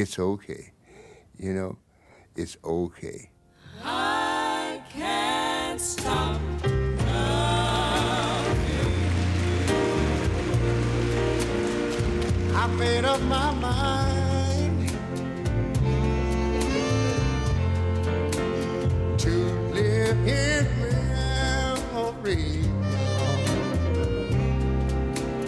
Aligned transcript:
it's 0.00 0.18
okay. 0.18 0.72
You 1.38 1.54
know, 1.54 1.78
it's 2.34 2.56
okay. 2.62 3.30
I 3.82 4.82
made 12.78 13.04
up 13.04 13.20
my 13.22 13.52
mind 13.52 14.90
to 19.18 19.30
live 19.72 20.18
in 20.26 20.66
memory 21.92 22.64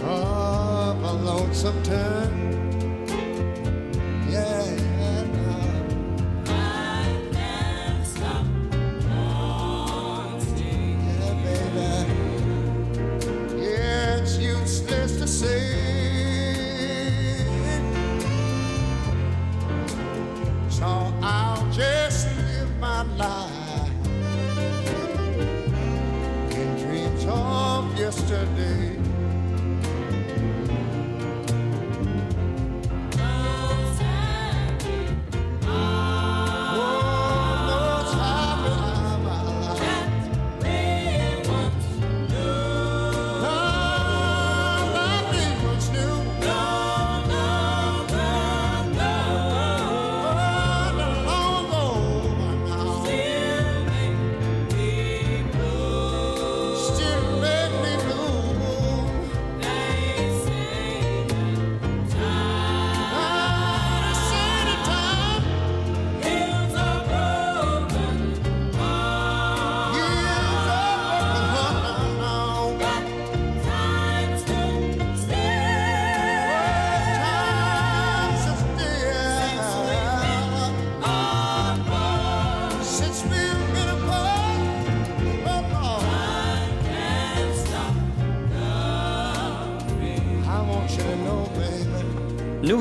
of 0.03 1.03
a 1.03 1.13
lonesome 1.13 1.83
time. 1.83 2.58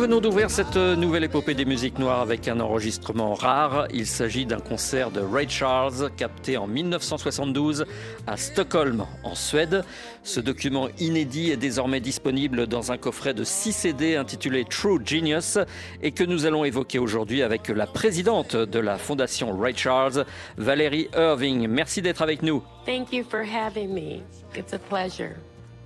Venons 0.07 0.22
d'ouvrir 0.22 0.50
cette 0.50 0.78
nouvelle 0.78 1.25
épopée 1.25 1.53
des 1.53 1.66
musiques 1.66 2.00
noires 2.00 2.22
avec 2.22 2.47
un 2.47 2.62
enregistrement 2.62 3.34
rare. 3.34 3.90
Il 3.94 4.07
s'agit 4.07 4.45
d'un 4.45 4.62
concert 4.62 5.12
de 5.12 5.19
Ray 5.19 5.50
Charles 5.50 6.09
capté 6.16 6.56
en 6.56 6.66
1972 6.66 7.85
à 8.25 8.38
Stockholm, 8.38 9.06
en 9.25 9.35
Suède. 9.35 9.84
Ce 10.23 10.40
document 10.40 10.88
inédit 10.97 11.51
est 11.51 11.57
désormais 11.57 12.00
disponible 12.00 12.68
dans 12.68 12.94
un 12.94 12.97
coffret 12.97 13.34
de 13.34 13.44
6 13.44 13.73
CD 13.73 14.16
intitulé 14.16 14.63
True 14.63 15.01
Genius 15.03 15.57
et 16.01 16.13
que 16.13 16.24
nous 16.24 16.45
allons 16.45 16.63
évoquer 16.63 17.00
aujourd'hui 17.00 17.44
avec 17.44 17.68
la 17.68 17.85
présidente 17.85 18.56
de 18.56 18.79
la 18.79 18.97
fondation 18.97 19.59
Ray 19.59 19.75
Charles, 19.75 20.25
Valérie 20.57 21.09
Irving. 21.18 21.68
Merci 21.68 22.01
d'être 22.01 22.22
avec 22.22 22.44
nous. 22.44 22.63
Thank 22.85 23.12
you 23.12 23.25
for 23.29 23.41
having 23.41 23.94
me. 23.94 24.22
It's 24.56 24.72
a 24.72 24.79
pleasure. 24.79 25.35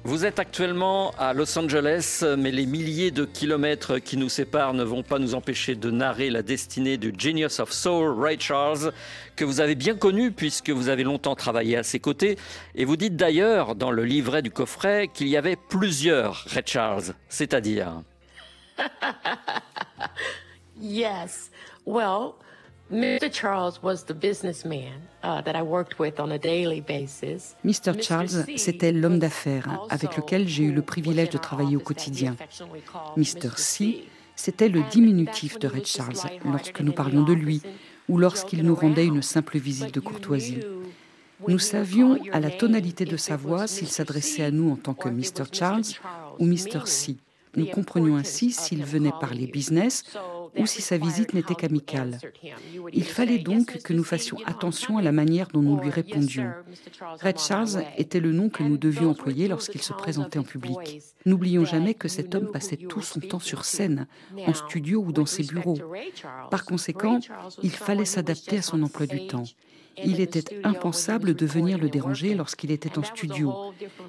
Vous 0.04 0.26
êtes 0.26 0.40
actuellement 0.40 1.12
à 1.20 1.32
Los 1.34 1.56
Angeles, 1.60 2.24
mais 2.36 2.50
les 2.50 2.66
milliers 2.66 3.12
de 3.12 3.24
kilomètres 3.24 4.00
qui 4.00 4.18
nous 4.18 4.30
séparent 4.30 4.74
ne 4.74 4.84
vont 4.84 5.04
pas 5.04 5.20
nous 5.20 5.36
empêcher 5.36 5.76
de 5.76 5.92
narrer 5.92 6.32
la 6.32 6.42
destinée 6.42 6.98
du 6.98 7.14
Genius 7.16 7.60
of 7.60 7.72
Soul, 7.72 8.20
Ray 8.20 8.40
Charles, 8.40 8.94
que 9.36 9.46
vous 9.46 9.62
avez 9.62 9.76
bien 9.76 9.96
connu 9.96 10.32
puisque 10.32 10.72
vous 10.72 10.90
avez 10.90 11.04
longtemps 11.04 11.36
travaillé 11.36 11.78
à 11.78 11.84
ses 11.84 12.00
côtés. 12.00 12.40
Et 12.74 12.84
vous 12.84 12.98
dites 12.98 13.16
d'ailleurs 13.16 13.76
dans 13.76 13.92
le 13.92 14.04
livret 14.04 14.42
du 14.42 14.50
coffret 14.50 15.08
qu'il 15.08 15.28
y 15.28 15.38
avait 15.38 15.56
plusieurs 15.56 16.46
Ray 16.48 16.64
Charles, 16.66 17.14
c'est-à-dire 17.30 18.02
Yes. 20.82 21.52
Well, 21.86 22.34
Mr. 22.91 23.31
Charles 23.31 23.81
was 23.81 24.03
the 24.03 24.13
businessman 24.13 25.07
uh, 25.24 25.41
that 25.44 25.56
I 25.56 25.62
worked 25.62 25.97
with 25.97 26.19
on 26.19 26.29
a 26.31 26.38
daily 26.38 26.81
basis. 26.81 27.56
Mr. 27.63 28.02
Charles, 28.02 28.46
c'était 28.57 28.91
l'homme 28.91 29.18
d'affaires 29.18 29.85
avec 29.90 30.18
lequel 30.18 30.46
j'ai 30.46 30.63
eu 30.63 30.74
le 30.74 30.81
privilège 30.81 31.29
de 31.29 31.38
travailler 31.38 31.78
au 31.78 31.79
quotidien. 31.79 32.35
Mr. 33.16 33.52
C, 33.56 34.03
c'était 34.35 34.68
le 34.68 34.84
diminutif 34.91 35.57
de 35.57 35.69
Red 35.69 35.85
Charles 35.85 36.18
lorsque 36.44 36.81
nous 36.81 36.91
parlions 36.91 37.24
de 37.24 37.31
lui 37.34 37.62
ou 38.09 38.18
lorsqu'il 38.18 38.63
nous 38.63 38.75
rendait 38.75 39.06
une 39.06 39.22
simple 39.22 39.58
visite 39.58 39.94
de 39.94 40.02
courtoisie. 40.02 40.59
Nous 41.47 41.59
savions 41.59 42.18
à 42.34 42.41
la 42.41 42.52
tonalité 42.52 43.06
de 43.06 43.18
sa 43.18 43.38
voix 43.38 43.68
s'il 43.68 43.88
s'adressait 43.88 44.44
à 44.44 44.52
nous 44.52 44.69
en 44.69 44.75
tant 44.75 44.94
que 44.94 45.08
Mr. 45.08 45.46
Charles 45.53 45.84
ou 46.40 46.46
Mr. 46.46 46.85
C. 46.85 47.16
Nous 47.56 47.66
comprenions 47.68 48.18
ainsi 48.18 48.52
s'il 48.52 48.84
venait 48.84 49.12
parler 49.19 49.47
business 49.47 50.03
ou 50.58 50.66
si 50.66 50.82
sa 50.82 50.98
visite 50.98 51.34
n'était 51.34 51.56
qu'amicale. 51.56 52.20
Il 52.94 53.04
fallait 53.04 53.40
donc 53.40 53.82
que 53.82 53.94
nous 53.94 54.04
fassions 54.04 54.38
attention 54.46 54.98
à 54.98 55.02
la 55.02 55.12
manière 55.12 55.48
dont 55.48 55.62
nous 55.62 55.80
lui 55.80 55.90
répondions. 55.90 56.52
Red 57.22 57.40
Charles 57.40 57.84
était 57.98 58.20
le 58.20 58.32
nom 58.32 58.50
que 58.50 58.64
nous 58.64 58.78
devions 58.78 59.12
employer 59.12 59.48
lorsqu'il 59.48 59.82
se 59.82 59.94
présentait 59.94 60.40
en 60.40 60.44
public. 60.44 60.78
N'oublions 61.26 61.66
jamais 61.66 61.94
que 61.94 62.08
cet 62.08 62.36
homme 62.36 62.52
passait 62.52 62.78
tout 62.78 63.02
son 63.02 63.20
temps 63.20 63.40
sur 63.40 63.66
scène, 63.66 64.08
en 64.46 64.54
studio 64.54 65.04
ou 65.06 65.12
dans 65.12 65.26
ses 65.26 65.44
bureaux. 65.44 65.78
Par 66.50 66.66
conséquent, 66.66 67.20
il 67.64 67.72
fallait 67.72 68.06
s'adapter 68.06 68.58
à 68.58 68.62
son 68.62 68.82
emploi 68.84 69.08
du 69.08 69.28
temps. 69.28 69.44
Il 69.97 70.19
était 70.19 70.62
impensable 70.63 71.35
de 71.35 71.46
venir 71.46 71.78
le 71.78 71.90
déranger 71.90 72.34
lorsqu'il 72.34 72.72
était 72.72 72.97
en 72.97 73.03
studio. 73.03 73.53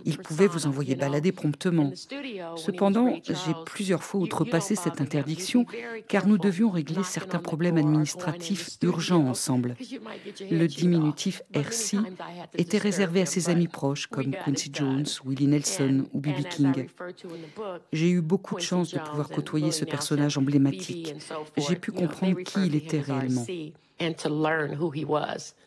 Il 0.04 0.18
pouvait 0.18 0.46
vous 0.46 0.66
envoyer 0.66 0.94
balader 0.94 1.32
promptement. 1.32 1.92
Cependant, 2.56 3.18
j'ai 3.24 3.52
plusieurs 3.66 4.02
fois 4.02 4.20
outrepassé 4.20 4.74
cette 4.74 5.00
interdiction 5.00 5.66
car 6.08 6.26
nous 6.26 6.38
devions 6.38 6.70
régler 6.70 7.02
certains 7.02 7.38
problèmes 7.38 7.76
administratifs 7.76 8.78
urgents 8.82 9.26
ensemble. 9.26 9.76
Le 10.50 10.66
diminutif 10.66 11.42
RC 11.52 11.98
était 12.56 12.78
réservé 12.78 13.22
à 13.22 13.26
ses 13.26 13.48
amis 13.48 13.68
proches 13.68 14.06
comme 14.06 14.32
Quincy 14.32 14.70
Jones, 14.72 15.06
Willie 15.24 15.46
Nelson 15.46 16.06
ou 16.12 16.20
B.B. 16.20 16.48
King. 16.48 16.88
J'ai 17.92 18.10
eu 18.10 18.20
beaucoup 18.20 18.56
de 18.56 18.60
chance 18.60 18.92
de 18.92 18.98
pouvoir 18.98 19.28
côtoyer 19.28 19.72
ce 19.72 19.84
personnage 19.84 20.38
emblématique. 20.38 21.14
J'ai 21.56 21.76
pu 21.76 21.92
comprendre 21.92 22.40
qui 22.42 22.66
il 22.66 22.74
était 22.74 23.00
réellement. 23.00 23.44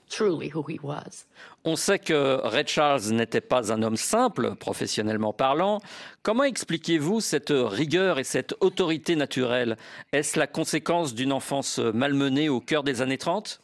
Truly 0.09 0.51
who 0.53 0.63
he 0.67 0.79
was. 0.81 1.25
On 1.63 1.75
sait 1.75 1.99
que 1.99 2.39
Ray 2.43 2.65
Charles 2.67 3.11
n'était 3.11 3.41
pas 3.41 3.71
un 3.71 3.81
homme 3.83 3.97
simple, 3.97 4.55
professionnellement 4.55 5.33
parlant. 5.33 5.81
Comment 6.23 6.43
expliquez-vous 6.43 7.21
cette 7.21 7.53
rigueur 7.53 8.19
et 8.19 8.23
cette 8.23 8.55
autorité 8.59 9.15
naturelle? 9.15 9.77
Est-ce 10.11 10.37
la 10.37 10.47
conséquence 10.47 11.13
d'une 11.13 11.33
enfance 11.33 11.79
malmenée 11.79 12.49
au 12.49 12.59
cœur 12.59 12.83
des 12.83 13.01
années 13.01 13.17
30 13.17 13.61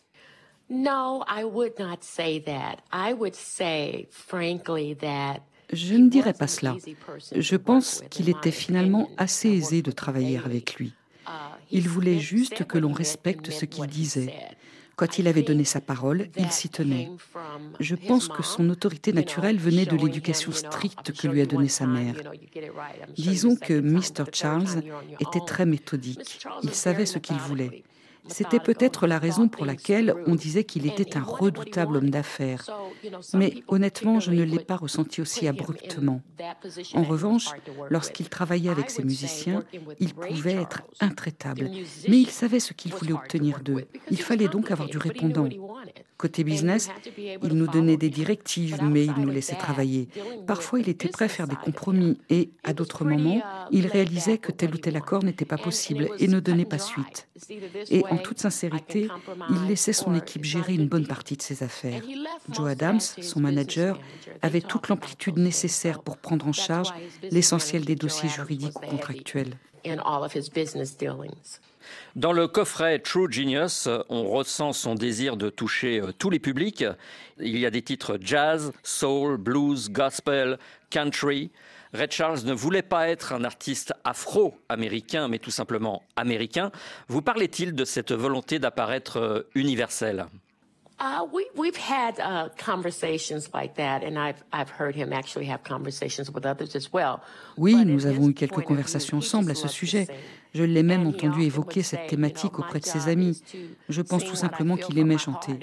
No, 0.69 1.23
I 1.27 1.43
would 1.43 1.77
not 1.77 1.97
say 2.01 2.41
that. 2.43 2.77
I 2.93 3.13
would 3.13 3.35
say, 3.35 4.07
frankly, 4.09 4.95
that 4.95 5.41
Je 5.73 5.95
ne 5.95 6.09
dirais 6.09 6.33
pas 6.33 6.47
cela. 6.47 6.75
Je 7.35 7.55
pense 7.55 8.03
qu'il 8.09 8.29
était 8.29 8.51
finalement 8.51 9.09
assez 9.17 9.49
aisé 9.49 9.81
de 9.81 9.91
travailler 9.91 10.39
avec 10.43 10.75
lui. 10.75 10.93
Il 11.71 11.87
voulait 11.87 12.19
juste 12.19 12.65
que 12.65 12.77
l'on 12.77 12.91
respecte 12.91 13.51
ce 13.51 13.65
qu'il 13.65 13.85
disait. 13.87 14.33
Quand 15.01 15.17
il 15.17 15.27
avait 15.27 15.41
donné 15.41 15.63
sa 15.63 15.81
parole, 15.81 16.27
il 16.37 16.51
s'y 16.51 16.69
tenait. 16.69 17.09
Je 17.79 17.95
pense 17.95 18.27
que 18.27 18.43
son 18.43 18.69
autorité 18.69 19.11
naturelle 19.13 19.57
venait 19.57 19.87
de 19.87 19.95
l'éducation 19.95 20.51
stricte 20.51 21.11
que 21.11 21.27
lui 21.27 21.41
a 21.41 21.47
donnée 21.47 21.69
sa 21.69 21.87
mère. 21.87 22.13
Disons 23.17 23.55
que 23.55 23.73
Mr. 23.73 24.25
Charles 24.31 24.83
était 25.19 25.43
très 25.47 25.65
méthodique. 25.65 26.45
Il 26.61 26.75
savait 26.75 27.07
ce 27.07 27.17
qu'il 27.17 27.37
voulait. 27.37 27.81
C'était 28.27 28.59
peut-être 28.59 29.07
la 29.07 29.19
raison 29.19 29.47
pour 29.47 29.65
laquelle 29.65 30.13
on 30.27 30.35
disait 30.35 30.63
qu'il 30.63 30.85
était 30.85 31.17
un 31.17 31.23
redoutable 31.23 31.97
homme 31.97 32.09
d'affaires. 32.09 32.69
Mais 33.33 33.63
honnêtement, 33.67 34.19
je 34.19 34.31
ne 34.31 34.43
l'ai 34.43 34.59
pas 34.59 34.77
ressenti 34.77 35.21
aussi 35.21 35.47
abruptement. 35.47 36.21
En 36.93 37.03
revanche, 37.03 37.49
lorsqu'il 37.89 38.29
travaillait 38.29 38.69
avec 38.69 38.89
ses 38.89 39.03
musiciens, 39.03 39.63
il 39.99 40.13
pouvait 40.13 40.53
être 40.53 40.83
intraitable. 40.99 41.69
Mais 42.07 42.19
il 42.19 42.29
savait 42.29 42.59
ce 42.59 42.73
qu'il 42.73 42.93
voulait 42.93 43.13
obtenir 43.13 43.59
d'eux. 43.59 43.85
Il 44.09 44.21
fallait 44.21 44.47
donc 44.47 44.71
avoir 44.71 44.87
du 44.87 44.97
répondant. 44.97 45.49
Côté 46.17 46.43
business, 46.43 46.89
il 47.17 47.53
nous 47.53 47.65
donnait 47.65 47.97
des 47.97 48.11
directives, 48.11 48.77
mais 48.83 49.05
il 49.05 49.13
nous 49.13 49.31
laissait 49.31 49.55
travailler. 49.55 50.07
Parfois, 50.45 50.79
il 50.79 50.87
était 50.87 51.07
prêt 51.07 51.25
à 51.25 51.27
faire 51.27 51.47
des 51.47 51.55
compromis 51.55 52.19
et, 52.29 52.51
à 52.63 52.73
d'autres 52.73 53.05
moments, 53.05 53.41
il 53.71 53.87
réalisait 53.87 54.37
que 54.37 54.51
tel 54.51 54.75
ou 54.75 54.77
tel 54.77 54.97
accord 54.97 55.23
n'était 55.23 55.45
pas 55.45 55.57
possible 55.57 56.09
et 56.19 56.27
ne 56.27 56.39
donnait 56.39 56.65
pas 56.65 56.77
suite. 56.77 57.27
En 58.11 58.17
toute 58.17 58.39
sincérité, 58.39 59.07
il 59.49 59.67
laissait 59.67 59.93
son 59.93 60.13
équipe 60.13 60.43
gérer 60.43 60.73
une 60.73 60.87
bonne 60.87 61.07
partie 61.07 61.37
de 61.37 61.41
ses 61.41 61.63
affaires. 61.63 62.01
Joe 62.49 62.69
Adams, 62.69 62.99
son 62.99 63.39
manager, 63.39 63.99
avait 64.41 64.61
toute 64.61 64.89
l'amplitude 64.89 65.37
nécessaire 65.37 66.01
pour 66.01 66.17
prendre 66.17 66.47
en 66.47 66.53
charge 66.53 66.93
l'essentiel 67.31 67.85
des 67.85 67.95
dossiers 67.95 68.29
juridiques 68.29 68.77
ou 68.83 68.85
contractuels. 68.85 69.57
Dans 72.15 72.33
le 72.33 72.47
coffret 72.47 72.99
True 72.99 73.31
Genius, 73.31 73.87
on 74.09 74.29
ressent 74.29 74.73
son 74.73 74.95
désir 74.95 75.37
de 75.37 75.49
toucher 75.49 75.99
euh, 75.99 76.11
tous 76.17 76.29
les 76.29 76.39
publics. 76.39 76.85
Il 77.39 77.57
y 77.57 77.65
a 77.65 77.71
des 77.71 77.81
titres 77.81 78.17
jazz, 78.21 78.71
soul, 78.83 79.37
blues, 79.37 79.89
gospel, 79.89 80.59
country. 80.89 81.51
Red 81.93 82.11
Charles 82.11 82.45
ne 82.45 82.53
voulait 82.53 82.81
pas 82.81 83.09
être 83.09 83.33
un 83.33 83.43
artiste 83.43 83.93
afro-américain, 84.03 85.27
mais 85.27 85.39
tout 85.39 85.51
simplement 85.51 86.03
américain. 86.15 86.71
Vous 87.07 87.21
parlez-il 87.21 87.73
de 87.73 87.85
cette 87.85 88.13
volonté 88.13 88.59
d'apparaître 88.59 89.17
euh, 89.17 89.49
universel 89.55 90.27
Uh, 91.01 91.25
we, 91.33 91.45
we've 91.55 91.75
had 91.75 92.19
uh, 92.19 92.49
conversations 92.63 93.49
like 93.55 93.73
that, 93.73 94.03
and 94.03 94.19
I've, 94.19 94.43
I've 94.53 94.69
heard 94.69 94.95
him 94.95 95.11
actually 95.11 95.49
have 95.49 95.63
conversations 95.63 96.29
with 96.31 96.45
others 96.45 96.75
as 96.75 96.93
well. 96.93 97.21
Oui, 97.57 97.73
nous 97.85 98.05
avons 98.05 98.29
eu 98.29 98.35
quelques 98.35 98.61
conversations 98.61 99.17
ensemble 99.17 99.49
à 99.49 99.55
ce 99.55 99.67
sujet. 99.67 100.05
Je 100.53 100.63
l'ai 100.63 100.83
même 100.83 101.07
entendu 101.07 101.41
évoquer 101.41 101.81
cette 101.81 102.05
thématique 102.05 102.59
auprès 102.59 102.79
de 102.79 102.85
ses 102.85 103.07
amis. 103.09 103.41
Je 103.89 104.01
pense 104.03 104.25
tout 104.25 104.35
simplement 104.35 104.77
qu'il 104.77 104.99
aimait 104.99 105.17
chanter. 105.17 105.57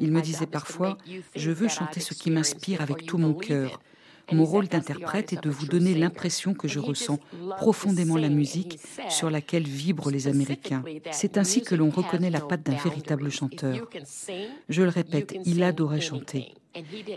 Il 0.00 0.12
me 0.12 0.20
disait 0.20 0.46
parfois, 0.46 0.98
je 1.34 1.50
veux 1.50 1.68
chanter 1.68 2.00
ce 2.00 2.12
qui 2.12 2.30
m'inspire 2.30 2.82
avec 2.82 3.06
tout 3.06 3.16
mon 3.16 3.32
cœur. 3.32 3.80
Mon 4.32 4.44
rôle 4.44 4.68
d'interprète 4.68 5.32
est 5.32 5.42
de 5.42 5.50
vous 5.50 5.66
donner 5.66 5.94
l'impression 5.94 6.54
que 6.54 6.68
je 6.68 6.80
ressens 6.80 7.18
profondément 7.56 8.16
la 8.16 8.28
musique 8.28 8.78
sur 9.08 9.30
laquelle 9.30 9.66
vibrent 9.66 10.10
les 10.10 10.28
Américains. 10.28 10.82
C'est 11.10 11.38
ainsi 11.38 11.62
que 11.62 11.74
l'on 11.74 11.90
reconnaît 11.90 12.30
la 12.30 12.40
patte 12.40 12.62
d'un 12.62 12.76
véritable 12.76 13.30
chanteur. 13.30 13.88
Je 14.68 14.82
le 14.82 14.88
répète, 14.88 15.36
il 15.44 15.62
adorait 15.62 16.00
chanter. 16.00 16.54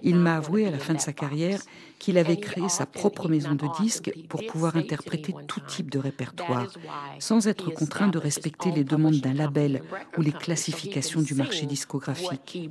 Il 0.04 0.15
m'a 0.15 0.36
avoué 0.36 0.68
à 0.68 0.71
la 0.71 0.77
fin 0.77 0.94
de 0.94 1.00
sa 1.00 1.13
carrière 1.13 1.62
qu'il 2.00 2.18
avait 2.18 2.38
créé 2.38 2.69
sa 2.69 2.86
propre 2.86 3.27
maison 3.27 3.56
de 3.56 3.65
disques 3.81 4.12
pour 4.30 4.45
pouvoir 4.45 4.75
interpréter 4.75 5.33
tout 5.48 5.62
type 5.62 5.89
de 5.89 6.00
répertoire, 6.00 6.71
sans 7.19 7.48
être 7.48 7.71
contraint 7.71 8.07
de 8.07 8.19
respecter 8.19 8.71
les 8.71 8.83
demandes 8.83 9.19
d'un 9.19 9.33
label 9.33 9.81
ou 10.18 10.21
les 10.21 10.31
classifications 10.31 11.21
du 11.21 11.33
marché 11.33 11.65
discographique. 11.65 12.69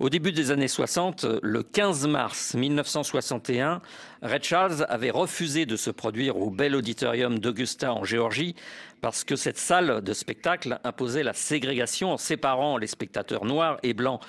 Au 0.00 0.10
début 0.10 0.32
des 0.32 0.50
années 0.50 0.68
60, 0.68 1.24
le 1.42 1.62
15 1.62 2.08
mars 2.08 2.54
1961, 2.54 3.80
Red 4.22 4.42
Charles 4.42 4.86
avait 4.88 5.10
refusé 5.10 5.66
de 5.66 5.76
se 5.76 5.90
produire 5.90 6.36
au 6.36 6.50
Bell 6.50 6.74
Auditorium 6.74 7.38
d'Augusta 7.38 7.94
en 7.94 8.02
Géorgie 8.02 8.56
parce 9.00 9.22
que 9.22 9.36
cette 9.36 9.58
salle 9.58 10.02
de 10.02 10.12
spectacle 10.12 10.80
imposait 10.82 11.22
la 11.22 11.32
ségrégation 11.32 12.12
en 12.12 12.16
séparant 12.16 12.76
les 12.76 12.88
spectateurs 12.88 13.44
noirs 13.44 13.78
et 13.84 13.94
blancs. 13.94 14.20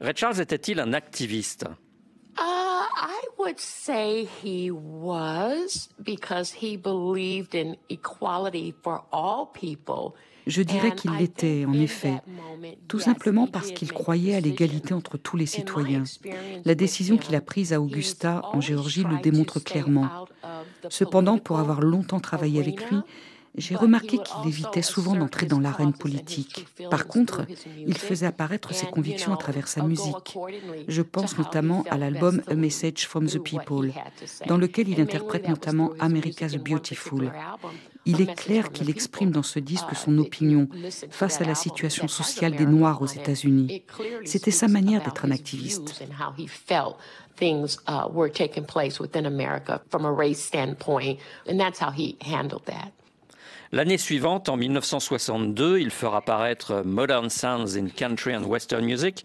Red 0.00 0.18
Charles 0.18 0.40
était-il 0.40 0.78
un 0.78 0.92
activiste? 0.92 1.64
Uh, 2.36 2.84
I 2.94 3.22
would 3.38 3.58
say 3.58 4.26
he 4.42 4.70
was 4.70 5.88
because 6.02 6.52
he 6.52 6.76
believed 6.76 7.54
in 7.54 7.76
equality 7.88 8.74
for 8.82 9.04
all 9.10 9.46
people. 9.46 10.14
Je 10.46 10.62
dirais 10.62 10.94
qu'il 10.94 11.12
l'était, 11.12 11.64
en 11.66 11.74
effet, 11.74 12.20
tout 12.88 13.00
simplement 13.00 13.46
parce 13.46 13.70
qu'il 13.70 13.92
croyait 13.92 14.34
à 14.34 14.40
l'égalité 14.40 14.94
entre 14.94 15.16
tous 15.16 15.36
les 15.36 15.46
citoyens. 15.46 16.04
La 16.64 16.74
décision 16.74 17.16
qu'il 17.16 17.34
a 17.34 17.40
prise 17.40 17.72
à 17.72 17.80
Augusta, 17.80 18.42
en 18.52 18.60
Géorgie, 18.60 19.04
le 19.04 19.20
démontre 19.20 19.60
clairement. 19.60 20.26
Cependant, 20.88 21.38
pour 21.38 21.58
avoir 21.58 21.80
longtemps 21.80 22.20
travaillé 22.20 22.60
avec 22.60 22.90
lui, 22.90 22.98
j'ai 23.56 23.76
remarqué 23.76 24.18
qu'il 24.18 24.48
évitait 24.48 24.82
souvent 24.82 25.14
d'entrer 25.14 25.46
dans 25.46 25.60
l'arène 25.60 25.92
politique. 25.92 26.66
Par 26.90 27.06
contre, 27.06 27.46
il 27.86 27.96
faisait 27.96 28.26
apparaître 28.26 28.74
ses 28.74 28.86
convictions 28.86 29.32
à 29.32 29.36
travers 29.36 29.68
sa 29.68 29.82
musique. 29.84 30.36
Je 30.88 31.02
pense 31.02 31.38
notamment 31.38 31.84
à 31.88 31.96
l'album 31.96 32.42
A 32.48 32.54
Message 32.54 33.06
from 33.06 33.26
the 33.26 33.38
People, 33.38 33.92
dans 34.48 34.58
lequel 34.58 34.88
il 34.88 35.00
interprète 35.00 35.48
notamment 35.48 35.92
America's 36.00 36.56
Beautiful. 36.56 37.30
Il 38.06 38.20
est 38.20 38.34
clair 38.34 38.70
qu'il 38.70 38.90
exprime 38.90 39.30
dans 39.30 39.42
ce 39.42 39.58
disque 39.58 39.94
son 39.94 40.18
opinion 40.18 40.68
face 41.10 41.40
à 41.40 41.44
la 41.44 41.54
situation 41.54 42.08
sociale 42.08 42.54
des 42.56 42.66
Noirs 42.66 43.00
aux 43.00 43.06
États-Unis. 43.06 43.82
C'était 44.24 44.50
sa 44.50 44.68
manière 44.68 45.02
d'être 45.02 45.24
un 45.24 45.30
activiste. 45.30 46.04
things 47.36 47.76
uh, 47.88 48.06
were 48.08 48.28
taking 48.28 48.64
place 48.64 49.00
within 49.00 49.26
America 49.26 49.80
from 49.90 50.04
a 50.04 50.12
race 50.12 50.40
standpoint, 50.40 51.18
and 51.48 51.58
that's 51.58 51.80
how 51.80 51.90
he 51.90 52.16
handled 52.22 52.64
that. 52.66 52.92
L'année 53.72 53.98
suivante, 53.98 54.48
en 54.48 54.56
1962, 54.56 55.80
il 55.80 55.90
fera 55.90 56.22
paraître 56.22 56.82
Modern 56.84 57.28
Sounds 57.28 57.76
in 57.76 57.88
Country 57.88 58.32
and 58.32 58.44
Western 58.44 58.84
Music. 58.84 59.24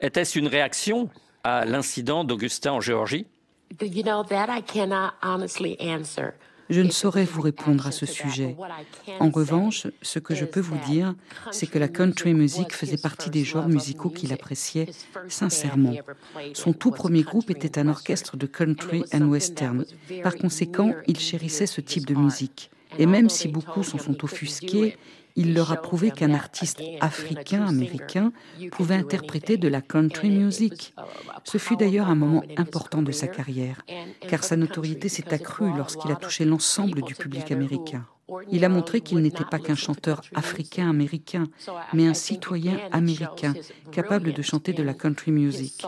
Était-ce 0.00 0.38
une 0.38 0.48
réaction 0.48 1.10
à 1.44 1.66
l'incident 1.66 2.24
d'Augustin 2.24 2.72
en 2.72 2.80
Géorgie? 2.80 3.26
Je 6.70 6.80
ne 6.80 6.90
saurais 6.90 7.24
vous 7.24 7.42
répondre 7.42 7.86
à 7.86 7.92
ce 7.92 8.06
sujet. 8.06 8.56
En 9.18 9.30
revanche, 9.30 9.88
ce 10.02 10.18
que 10.18 10.34
je 10.34 10.44
peux 10.44 10.60
vous 10.60 10.78
dire, 10.86 11.14
c'est 11.50 11.66
que 11.66 11.78
la 11.78 11.88
country 11.88 12.32
music 12.32 12.72
faisait 12.72 12.96
partie 12.96 13.30
des 13.30 13.44
genres 13.44 13.68
musicaux 13.68 14.10
qu'il 14.10 14.32
appréciait 14.32 14.88
sincèrement. 15.28 15.94
Son 16.54 16.72
tout 16.72 16.92
premier 16.92 17.22
groupe 17.22 17.50
était 17.50 17.78
un 17.78 17.88
orchestre 17.88 18.36
de 18.36 18.46
country 18.46 19.04
and 19.12 19.22
western. 19.22 19.84
Par 20.22 20.36
conséquent, 20.36 20.92
il 21.06 21.18
chérissait 21.18 21.66
ce 21.66 21.80
type 21.80 22.06
de 22.06 22.14
musique. 22.14 22.70
Et 22.98 23.06
même 23.06 23.28
si 23.28 23.48
beaucoup 23.48 23.82
s'en 23.82 23.98
sont 23.98 24.24
offusqués, 24.24 24.96
il 25.36 25.54
leur 25.54 25.72
a 25.72 25.76
prouvé 25.76 26.10
qu'un 26.10 26.34
artiste 26.34 26.82
africain-américain 27.00 28.32
pouvait 28.72 28.94
interpréter 28.94 29.56
de 29.56 29.68
la 29.68 29.80
country 29.80 30.30
music. 30.30 30.94
Ce 31.44 31.58
fut 31.58 31.76
d'ailleurs 31.76 32.08
un 32.08 32.14
moment 32.14 32.42
important 32.56 33.02
de 33.02 33.12
sa 33.12 33.28
carrière, 33.28 33.82
car 34.28 34.44
sa 34.44 34.56
notoriété 34.56 35.08
s'est 35.08 35.32
accrue 35.32 35.72
lorsqu'il 35.76 36.10
a 36.12 36.16
touché 36.16 36.44
l'ensemble 36.44 37.02
du 37.02 37.14
public 37.14 37.50
américain. 37.50 38.06
Il 38.50 38.64
a 38.64 38.68
montré 38.68 39.00
qu'il 39.00 39.18
n'était 39.18 39.44
pas 39.44 39.58
qu'un 39.58 39.74
chanteur 39.74 40.22
africain-américain, 40.34 41.44
mais 41.92 42.06
un 42.06 42.14
citoyen 42.14 42.78
américain 42.92 43.54
capable 43.90 44.32
de 44.32 44.42
chanter 44.42 44.72
de 44.72 44.82
la 44.82 44.94
country 44.94 45.32
music. 45.32 45.84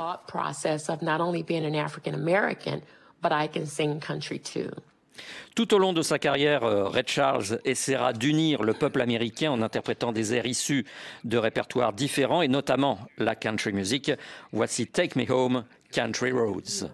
Tout 5.54 5.74
au 5.74 5.78
long 5.78 5.92
de 5.92 6.02
sa 6.02 6.18
carrière, 6.18 6.64
euh, 6.64 6.88
Red 6.88 7.08
Charles 7.08 7.60
essaiera 7.64 8.12
d'unir 8.12 8.62
le 8.62 8.74
peuple 8.74 9.00
américain 9.00 9.50
en 9.50 9.62
interprétant 9.62 10.12
des 10.12 10.34
airs 10.34 10.46
issus 10.46 10.86
de 11.24 11.38
répertoires 11.38 11.92
différents 11.92 12.42
et 12.42 12.48
notamment 12.48 12.98
la 13.18 13.34
country 13.34 13.72
music. 13.72 14.12
Voici 14.52 14.86
Take 14.86 15.18
Me 15.18 15.30
Home, 15.30 15.64
Country 15.92 16.32
Roads. 16.32 16.88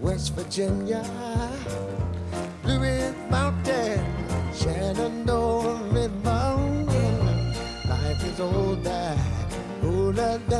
West 0.00 0.34
Virginia, 0.36 1.02
Blue 2.64 2.78
Mountain, 3.30 4.00
Shenandoah. 4.52 5.62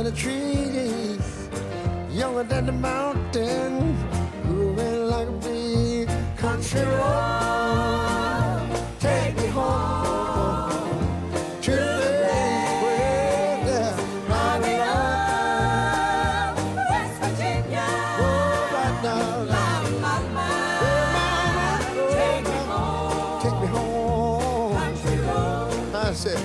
Life 0.03 0.27
is. 0.27 1.22
younger 2.13 2.43
than 2.43 2.67
the 2.67 2.71
mountain, 2.71 3.97
moving 4.45 5.07
like 5.07 5.27
a 5.27 5.31
bee. 5.31 6.05
Country 6.37 6.81
road, 6.81 8.69
take 8.99 9.35
me 9.37 9.47
home 9.47 10.69
to 11.61 11.71
the 11.71 12.11
place 12.81 13.97
belong—West 14.61 15.05
Virginia. 17.21 17.87
Oh, 18.19 18.69
right 18.75 18.97
now, 19.03 19.45
take 23.41 23.57
me 23.59 23.67
home, 23.67 24.77
take 25.01 25.09
me 25.09 25.17
home. 25.25 25.95
I 25.95 26.13
said, 26.13 26.41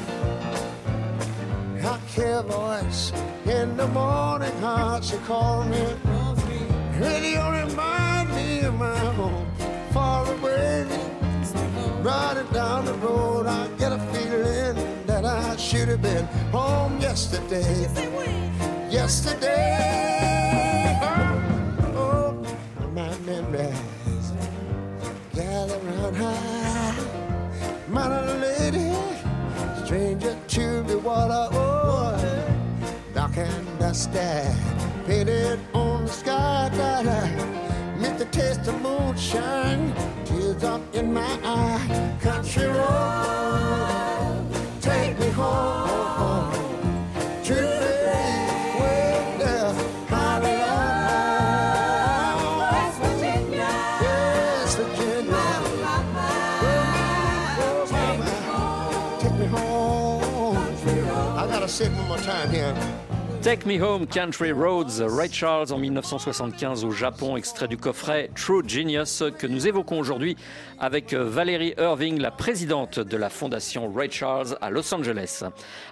I 1.84 1.98
care, 2.08 2.42
boys 2.42 3.12
my. 3.48 3.76
the 3.76 3.86
morning 3.88 4.58
heart 4.58 5.04
she 5.04 5.16
called 5.18 5.68
me. 5.70 5.82
Radio 6.98 7.50
remind 7.50 8.34
me 8.34 8.60
of 8.60 8.74
my 8.74 8.98
home, 8.98 9.46
far 9.92 10.30
away. 10.32 10.86
Riding 12.02 12.46
down 12.52 12.84
the 12.84 12.94
road, 12.94 13.46
I 13.46 13.68
get 13.78 13.92
a 13.92 13.98
feeling 14.12 15.06
that 15.06 15.24
I 15.24 15.56
should 15.56 15.88
have 15.88 16.02
been 16.02 16.26
home 16.52 17.00
yesterday. 17.00 17.88
Yesterday, 18.90 19.48
oh, 21.02 22.44
oh 22.82 22.88
my 22.94 23.16
memories 23.18 24.32
gather 25.34 25.78
round. 25.78 26.96
My 27.88 28.06
little 28.08 28.38
lady, 28.38 28.92
stranger 29.84 30.36
to 30.48 30.82
the 30.82 30.98
water, 30.98 31.48
oh, 31.52 31.67
and 33.88 33.96
dusty, 33.96 34.44
painted 35.06 35.58
on 35.72 36.04
the 36.04 36.10
sky 36.12 36.68
that 36.74 37.06
I 37.06 37.30
meant 37.98 38.18
the 38.18 38.26
taste 38.26 38.68
of 38.68 38.80
moonshine, 38.82 39.94
tears 40.24 40.62
up 40.62 40.82
in 40.94 41.12
my 41.12 41.38
eye. 41.42 42.18
Country 42.20 42.66
road, 42.66 44.46
take 44.80 45.18
me 45.18 45.30
home 45.30 46.52
to 47.44 47.54
the 47.54 47.96
place 48.04 48.78
where 48.78 49.38
the 49.38 49.72
holly 50.08 50.58
West 52.72 52.98
Virginia, 53.00 53.70
West 54.02 54.76
Virginia. 54.78 55.44
Take 59.20 59.34
me 59.38 59.46
home. 59.46 60.56
I 61.38 61.46
gotta 61.46 61.68
sit 61.68 61.90
one 61.92 62.08
more 62.08 62.18
time 62.18 62.50
here. 62.50 62.97
Take 63.48 63.64
Me 63.64 63.82
Home 63.82 64.06
Country 64.06 64.52
Roads, 64.52 65.00
Ray 65.00 65.32
Charles 65.32 65.72
en 65.72 65.78
1975 65.78 66.84
au 66.84 66.90
Japon, 66.90 67.34
extrait 67.38 67.66
du 67.66 67.78
coffret 67.78 68.28
True 68.34 68.62
Genius 68.68 69.22
que 69.38 69.46
nous 69.46 69.66
évoquons 69.66 69.98
aujourd'hui 69.98 70.36
avec 70.78 71.14
Valérie 71.14 71.72
Irving, 71.78 72.18
la 72.18 72.30
présidente 72.30 73.00
de 73.00 73.16
la 73.16 73.30
fondation 73.30 73.90
Ray 73.90 74.10
Charles 74.10 74.58
à 74.60 74.68
Los 74.68 74.92
Angeles. 74.92 75.44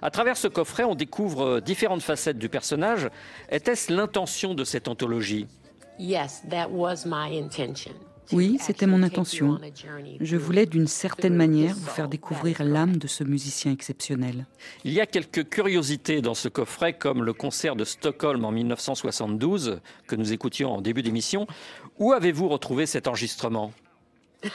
À 0.03 0.11
travers 0.11 0.37
ce 0.37 0.49
coffret, 0.49 0.85
on 0.85 0.95
découvre 0.95 1.61
différentes 1.61 2.03
facettes 2.03 2.37
du 2.37 2.51
personnage. 2.51 3.09
Était-ce 3.51 3.91
l'intention 3.91 4.53
de 4.53 4.65
cette 4.65 4.87
anthologie? 4.87 5.47
Yes, 5.99 6.43
that 6.51 6.69
was 6.71 7.07
my 7.07 7.41
intention. 7.43 7.95
Oui, 8.33 8.59
c'était 8.61 8.87
mon 8.87 9.03
intention. 9.03 9.59
Je 10.21 10.37
voulais 10.37 10.67
d'une 10.67 10.87
certaine 10.87 11.35
manière 11.35 11.75
vous 11.75 11.87
faire 11.87 12.09
découvrir 12.09 12.63
l'âme 12.63 12.97
de 12.97 13.07
ce 13.07 13.25
musicien 13.25 13.73
exceptionnel. 13.73 14.47
Il 14.85 14.93
y 14.93 15.01
a 15.01 15.07
quelques 15.07 15.49
curiosités 15.49 16.21
dans 16.21 16.35
ce 16.35 16.49
coffret, 16.49 16.93
comme 16.95 17.23
le 17.23 17.33
concert 17.33 17.77
de 17.77 17.85
Stockholm 17.85 18.45
en 18.45 18.53
1972 18.53 19.81
que 20.07 20.17
nous 20.17 20.33
écoutions 20.33 20.73
en 20.73 20.81
début 20.81 21.03
d'émission. 21.03 21.47
Où 21.99 22.13
avez-vous 22.13 22.49
retrouvé 22.49 22.87
cet 22.87 23.07
enregistrement? 23.09 23.73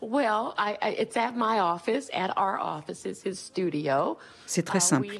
Well, 0.00 0.54
I, 0.56 0.76
I, 0.80 0.90
it's 0.98 1.16
at 1.16 1.32
my 1.36 1.58
office, 1.58 2.08
at 2.14 2.32
our 2.36 2.58
office, 2.60 3.04
it's 3.04 3.22
his 3.24 3.38
studio. 3.38 4.16
C'est 4.46 4.64
très 4.64 4.80
simple. 4.80 5.18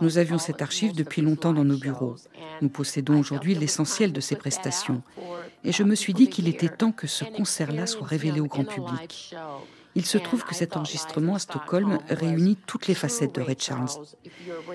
Nous 0.00 0.18
avions 0.18 0.38
cette 0.38 0.62
archive 0.62 0.94
depuis 0.94 1.22
longtemps 1.22 1.52
dans 1.52 1.64
nos 1.64 1.76
bureaux. 1.76 2.16
Nous 2.60 2.68
possédons 2.68 3.18
aujourd'hui 3.18 3.54
l'essentiel 3.54 4.12
de 4.12 4.20
ses 4.20 4.36
prestations. 4.36 5.02
Et 5.64 5.72
je 5.72 5.82
me 5.82 5.94
suis 5.94 6.14
dit 6.14 6.28
qu'il 6.28 6.48
était 6.48 6.68
temps 6.68 6.92
que 6.92 7.06
ce 7.06 7.24
concert-là 7.24 7.86
soit 7.86 8.06
révélé 8.06 8.40
au 8.40 8.46
grand 8.46 8.64
public. 8.64 9.34
Il 9.94 10.06
se 10.06 10.16
trouve 10.16 10.44
que 10.44 10.54
cet 10.54 10.76
enregistrement 10.76 11.34
à 11.34 11.38
Stockholm 11.38 11.98
réunit 12.08 12.56
toutes 12.66 12.86
les 12.86 12.94
facettes 12.94 13.34
de 13.34 13.42
Ray 13.42 13.56
Charles. 13.58 13.90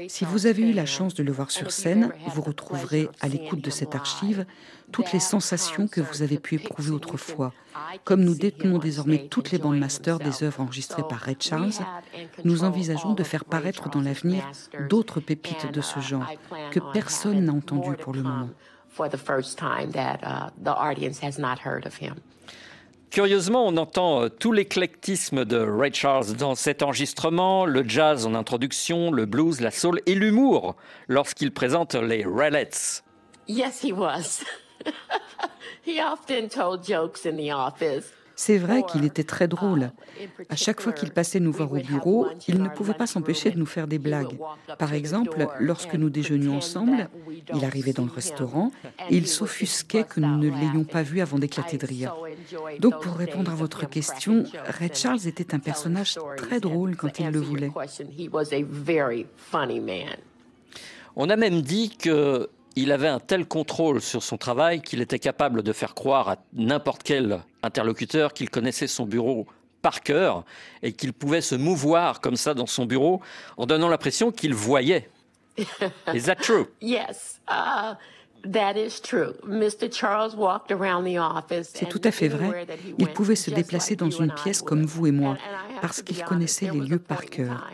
Si 0.07 0.25
vous 0.25 0.45
avez 0.45 0.61
eu 0.61 0.73
la 0.73 0.85
chance 0.85 1.15
de 1.15 1.23
le 1.23 1.31
voir 1.31 1.49
sur 1.49 1.71
scène, 1.71 2.13
vous 2.27 2.41
retrouverez 2.41 3.09
à 3.19 3.27
l'écoute 3.27 3.61
de 3.61 3.71
cette 3.71 3.95
archive 3.95 4.45
toutes 4.91 5.11
les 5.13 5.19
sensations 5.19 5.87
que 5.87 6.01
vous 6.01 6.21
avez 6.21 6.37
pu 6.37 6.55
éprouver 6.55 6.91
autrefois. 6.91 7.51
Comme 8.03 8.23
nous 8.23 8.35
détenons 8.35 8.77
désormais 8.77 9.27
toutes 9.27 9.51
les 9.51 9.57
bandes 9.57 9.79
master 9.79 10.19
des 10.19 10.43
œuvres 10.43 10.61
enregistrées 10.61 11.03
par 11.09 11.19
Ray 11.19 11.35
Charles, 11.39 11.73
nous 12.43 12.63
envisageons 12.63 13.13
de 13.13 13.23
faire 13.23 13.45
paraître 13.45 13.89
dans 13.89 14.01
l'avenir 14.01 14.49
d'autres 14.87 15.19
pépites 15.19 15.71
de 15.71 15.81
ce 15.81 15.99
genre 15.99 16.31
que 16.71 16.79
personne 16.93 17.43
n'a 17.43 17.53
entendues 17.53 17.97
pour 17.97 18.13
le 18.13 18.21
moment. 18.21 18.49
Curieusement, 23.09 23.65
on 23.65 23.77
entend 23.77 24.23
euh, 24.23 24.29
tout 24.29 24.51
l'éclectisme 24.51 25.45
de 25.45 25.57
Ray 25.57 25.93
Charles 25.93 26.33
dans 26.33 26.55
cet 26.55 26.83
enregistrement, 26.83 27.65
le 27.65 27.87
jazz 27.87 28.25
en 28.25 28.35
introduction, 28.35 29.11
le 29.11 29.25
blues, 29.25 29.61
la 29.61 29.71
soul 29.71 30.01
et 30.05 30.13
l'humour 30.13 30.75
lorsqu'il 31.07 31.51
présente 31.51 31.95
les 31.95 32.25
Ralettes. 32.25 33.03
Yes, 33.47 33.81
he 33.81 33.93
was. 33.93 34.43
he 35.85 36.01
often 36.01 36.49
told 36.49 36.85
jokes 36.85 37.25
in 37.25 37.37
the 37.37 37.51
office. 37.51 38.11
C'est 38.39 38.59
vrai 38.59 38.83
qu'il 38.83 39.03
était 39.03 39.23
très 39.23 39.47
drôle. 39.47 39.91
À 40.49 40.55
chaque 40.55 40.79
fois 40.79 40.93
qu'il 40.93 41.09
passait 41.09 41.39
nous 41.39 41.51
voir 41.51 41.71
au 41.73 41.77
bureau, 41.77 42.27
il 42.47 42.61
ne 42.61 42.69
pouvait 42.69 42.93
pas 42.93 43.07
s'empêcher 43.07 43.49
de 43.49 43.57
nous 43.57 43.65
faire 43.65 43.87
des 43.87 43.97
blagues. 43.97 44.37
Par 44.77 44.93
exemple, 44.93 45.47
lorsque 45.59 45.95
nous 45.95 46.11
déjeunions 46.11 46.57
ensemble, 46.57 47.09
il 47.55 47.65
arrivait 47.65 47.93
dans 47.93 48.05
le 48.05 48.11
restaurant 48.11 48.71
et 49.09 49.17
il 49.17 49.27
s'offusquait 49.27 50.03
que 50.03 50.19
nous 50.19 50.37
ne 50.37 50.49
l'ayons 50.49 50.83
pas 50.83 51.01
vu 51.01 51.19
avant 51.19 51.39
d'éclater 51.39 51.79
de 51.79 51.87
rire. 51.87 52.15
Donc, 52.79 53.01
pour 53.01 53.15
répondre 53.15 53.51
à 53.51 53.55
votre 53.55 53.89
question, 53.89 54.43
Ray 54.65 54.91
Charles 54.93 55.25
était 55.25 55.55
un 55.55 55.59
personnage 55.59 56.19
très 56.37 56.59
drôle 56.59 56.95
quand 56.95 57.19
il 57.19 57.29
le 57.29 57.39
voulait. 57.39 57.71
On 61.15 61.29
a 61.31 61.35
même 61.35 61.61
dit 61.63 61.89
que 61.97 62.49
il 62.77 62.91
avait 62.91 63.07
un 63.07 63.19
tel 63.19 63.47
contrôle 63.47 64.01
sur 64.01 64.21
son 64.21 64.37
travail 64.37 64.81
qu'il 64.81 65.01
était 65.01 65.19
capable 65.19 65.63
de 65.63 65.73
faire 65.73 65.95
croire 65.95 66.29
à 66.29 66.37
n'importe 66.53 67.01
quel 67.03 67.41
interlocuteur 67.63 68.33
qu'il 68.33 68.49
connaissait 68.49 68.87
son 68.87 69.05
bureau 69.05 69.47
par 69.81 70.01
cœur 70.01 70.43
et 70.83 70.93
qu'il 70.93 71.13
pouvait 71.13 71.41
se 71.41 71.55
mouvoir 71.55 72.21
comme 72.21 72.35
ça 72.35 72.53
dans 72.53 72.67
son 72.67 72.85
bureau 72.85 73.21
en 73.57 73.65
donnant 73.65 73.89
l'impression 73.89 74.31
qu'il 74.31 74.53
voyait. 74.53 75.09
Is 76.13 76.23
that 76.23 76.35
true? 76.35 76.67
Yes. 76.81 77.41
Uh... 77.49 77.95
C'est 81.63 81.89
tout 81.89 82.01
à 82.03 82.11
fait 82.11 82.27
vrai. 82.27 82.67
Il 82.97 83.07
pouvait 83.07 83.35
se 83.35 83.49
déplacer 83.49 83.95
dans 83.95 84.11
une 84.11 84.31
pièce 84.31 84.61
comme 84.61 84.85
vous 84.85 85.07
et 85.07 85.11
moi, 85.11 85.37
parce 85.81 86.01
qu'il 86.01 86.23
connaissait 86.23 86.69
les 86.71 86.79
lieux 86.79 86.99
par 86.99 87.25
cœur. 87.25 87.67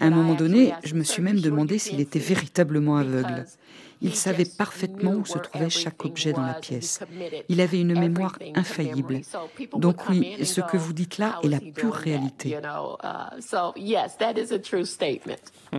À 0.00 0.06
un 0.06 0.10
moment 0.10 0.34
donné, 0.34 0.72
je 0.82 0.94
me 0.94 1.04
suis 1.04 1.22
même 1.22 1.40
demandé 1.40 1.78
s'il 1.78 2.00
était 2.00 2.18
véritablement 2.18 2.96
aveugle. 2.96 3.44
Il 4.00 4.14
savait 4.14 4.44
parfaitement 4.44 5.12
où 5.12 5.24
se 5.24 5.38
trouvait 5.38 5.70
chaque 5.70 6.04
objet 6.04 6.32
dans 6.32 6.42
la 6.42 6.54
pièce. 6.54 7.00
Il 7.48 7.60
avait 7.60 7.80
une 7.80 7.98
mémoire 7.98 8.38
infaillible. 8.54 9.20
Donc 9.74 10.08
oui, 10.08 10.44
ce 10.44 10.60
que 10.60 10.76
vous 10.76 10.92
dites 10.92 11.18
là 11.18 11.40
est 11.42 11.48
la 11.48 11.60
pure 11.60 11.94
réalité. 11.94 12.58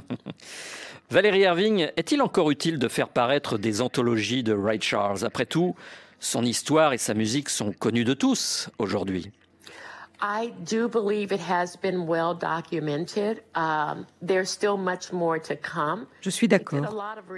Valérie 1.10 1.42
Irving, 1.42 1.88
est-il 1.98 2.22
encore 2.22 2.52
utile 2.52 2.78
de 2.78 2.88
faire 2.88 3.10
paraître 3.10 3.58
des 3.58 3.82
anthologies 3.82 4.44
de 4.44 4.54
Ray 4.54 4.80
Charles? 4.80 5.26
Après 5.26 5.46
tout, 5.46 5.76
son 6.20 6.44
histoire 6.44 6.94
et 6.94 6.98
sa 6.98 7.14
musique 7.14 7.50
sont 7.50 7.72
connues 7.72 8.04
de 8.04 8.14
tous 8.14 8.70
aujourd'hui. 8.78 9.32
I 10.22 10.52
do 10.66 10.90
believe 10.90 11.32
it 11.32 11.40
has 11.40 11.78
been 11.78 12.06
well 12.06 12.34
documented. 12.34 13.42
Um, 13.56 14.06
there's 14.22 14.50
still 14.50 14.78
much 14.78 15.14
more 15.14 15.40
to 15.40 15.56
come. 15.56 16.08
Je 16.22 16.30
suis 16.30 16.48
d'accord. 16.48 16.86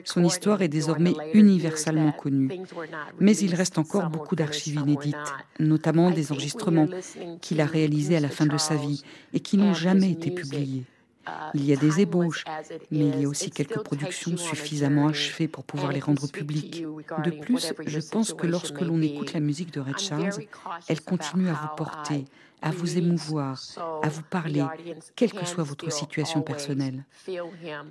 Son 0.05 0.23
histoire 0.23 0.61
est 0.61 0.67
désormais 0.67 1.13
universellement 1.33 2.11
connue. 2.11 2.49
Mais 3.19 3.37
il 3.37 3.53
reste 3.53 3.77
encore 3.77 4.09
beaucoup 4.09 4.35
d'archives 4.35 4.79
inédites, 4.79 5.15
notamment 5.59 6.09
des 6.09 6.31
enregistrements 6.31 6.87
qu'il 7.41 7.61
a 7.61 7.65
réalisés 7.65 8.17
à 8.17 8.19
la 8.19 8.29
fin 8.29 8.45
de 8.45 8.57
sa 8.57 8.75
vie 8.75 9.03
et 9.33 9.39
qui 9.39 9.57
n'ont 9.57 9.73
jamais 9.73 10.11
été 10.11 10.31
publiés. 10.31 10.83
Il 11.53 11.65
y 11.65 11.73
a 11.73 11.75
des 11.75 12.01
ébauches, 12.01 12.43
mais 12.89 13.07
il 13.07 13.21
y 13.21 13.25
a 13.25 13.27
aussi 13.27 13.51
quelques 13.51 13.81
productions 13.83 14.37
suffisamment 14.37 15.07
achevées 15.07 15.47
pour 15.47 15.63
pouvoir 15.63 15.91
les 15.91 15.99
rendre 15.99 16.27
publiques. 16.27 16.83
De 17.23 17.31
plus, 17.31 17.73
je 17.85 17.99
pense 17.99 18.33
que 18.33 18.47
lorsque 18.47 18.81
l'on 18.81 19.01
écoute 19.01 19.33
la 19.33 19.39
musique 19.39 19.71
de 19.71 19.79
Red 19.79 19.99
Charles, 19.99 20.31
elle 20.87 21.01
continue 21.01 21.49
à 21.49 21.53
vous 21.53 21.75
porter, 21.75 22.25
à 22.61 22.71
vous 22.71 22.97
émouvoir, 22.97 23.61
à 24.03 24.09
vous 24.09 24.23
parler, 24.23 24.65
quelle 25.15 25.31
que 25.31 25.45
soit 25.45 25.63
votre 25.63 25.91
situation 25.91 26.41
personnelle. 26.41 27.05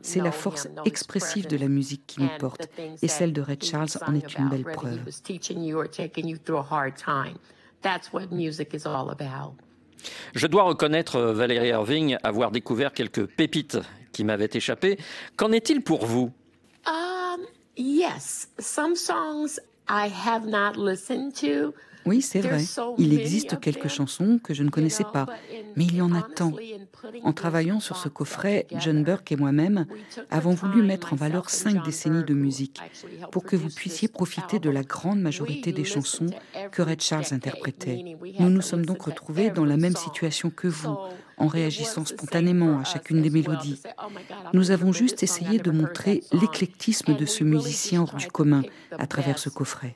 C'est 0.03 0.21
la 0.21 0.33
force 0.33 0.69
expressive 0.85 1.47
de 1.47 1.57
la 1.57 1.69
musique 1.69 2.07
qui 2.07 2.23
nous 2.23 2.31
porte, 2.39 2.69
et 3.03 3.09
celle 3.09 3.33
de 3.33 3.43
Red 3.43 3.65
Charles 3.65 3.89
en 4.07 4.15
est 4.15 4.39
une 4.39 4.49
belle 4.49 4.65
preuve. 4.65 5.01
Je 10.35 10.47
dois 10.47 10.63
reconnaître, 10.65 11.17
euh, 11.17 11.33
Valérie 11.33 11.69
Irving, 11.69 12.17
avoir 12.23 12.51
découvert 12.51 12.93
quelques 12.93 13.27
pépites 13.27 13.79
qui 14.13 14.25
m'avaient 14.25 14.51
échappé. 14.53 14.99
Qu'en 15.37 15.53
est-il 15.53 15.83
pour 15.83 16.07
vous? 16.07 16.33
Um, 16.87 17.41
Yes, 17.77 18.49
some 18.59 18.95
songs 18.95 19.59
I 19.89 20.09
have 20.09 20.47
not 20.47 20.77
listened 20.77 21.35
to. 21.41 21.73
Oui, 22.07 22.23
c'est 22.23 22.41
vrai. 22.41 22.63
Il 22.99 23.19
existe 23.19 23.59
quelques 23.61 23.89
chansons 23.89 24.39
que 24.43 24.55
je 24.55 24.63
ne 24.63 24.71
connaissais 24.71 25.05
pas, 25.05 25.27
mais 25.77 25.85
il 25.85 25.97
y 25.97 26.03
en 26.03 26.15
a 26.15 26.23
tant. 26.23 26.53
En 27.25 27.33
travaillant 27.33 27.81
sur 27.81 27.97
ce 27.97 28.09
coffret, 28.09 28.67
John 28.79 29.03
Burke 29.03 29.33
et 29.33 29.37
moi-même 29.37 29.87
avons 30.31 30.55
voulu 30.55 30.83
mettre 30.83 31.13
en 31.13 31.17
valeur 31.17 31.51
cinq 31.51 31.85
décennies 31.85 32.25
de 32.25 32.35
musique 32.35 32.81
pour 33.31 33.45
que 33.45 33.57
vous 33.57 33.71
puissiez 33.71 34.09
profiter 34.09 34.59
de 34.59 34.71
la 34.71 34.83
grande 34.83 35.21
majorité 35.21 35.73
des 35.73 35.85
chansons 35.85 36.27
que 36.73 36.83
Red 36.83 37.01
Charles 37.01 37.33
interprétait. 37.33 38.05
Nous 38.39 38.51
nous 38.51 38.63
sommes 38.63 38.87
donc 38.87 39.03
retrouvés 39.03 39.51
dans 39.51 39.65
la 39.65 39.77
même 39.77 39.97
situation 39.97 40.51
que 40.51 40.69
vous, 40.69 40.97
en 41.37 41.47
réagissant 41.47 42.05
spontanément 42.05 42.81
à 42.81 42.85
chacune 42.85 43.23
des 43.23 43.31
mélodies. 43.31 43.81
Nous 44.53 44.71
avons 44.71 44.93
juste 44.93 45.23
essayé 45.23 45.59
de 45.59 45.71
montrer 45.71 46.23
l'éclectisme 46.33 47.17
de 47.17 47.27
ce 47.27 47.45
musicien 47.45 48.03
hors 48.03 48.15
du 48.15 48.29
commun 48.29 48.63
à 48.99 49.07
travers 49.07 49.39
ce 49.39 49.49
coffret. 49.49 49.95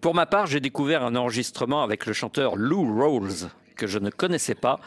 Pour 0.00 0.14
ma 0.14 0.26
part, 0.26 0.46
j'ai 0.46 0.60
découvert 0.60 1.02
un 1.04 1.16
enregistrement 1.16 1.82
avec 1.82 2.06
le 2.06 2.12
chanteur 2.12 2.56
Lou 2.56 2.98
Rawls, 2.98 3.50
que 3.76 3.86
je 3.86 3.98
ne 3.98 4.10
connaissais 4.10 4.54
pas, 4.54 4.78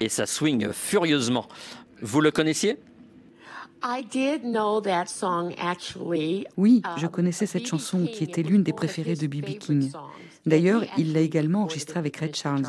et 0.00 0.08
ça 0.08 0.26
swing 0.26 0.72
furieusement. 0.72 1.46
Vous 2.02 2.20
le 2.20 2.30
connaissiez? 2.30 2.78
Oui, 6.56 6.82
je 6.96 7.06
connaissais 7.06 7.46
cette 7.46 7.66
chanson 7.66 8.06
qui 8.06 8.24
était 8.24 8.42
l'une 8.42 8.62
des 8.64 8.72
préférées 8.72 9.14
de 9.14 9.26
B.B. 9.26 9.58
King. 9.58 9.92
D'ailleurs, 10.44 10.82
il 10.98 11.12
l'a 11.12 11.20
également 11.20 11.62
enregistrée 11.62 11.98
avec 11.98 12.16
Red 12.16 12.34
Charles. 12.34 12.66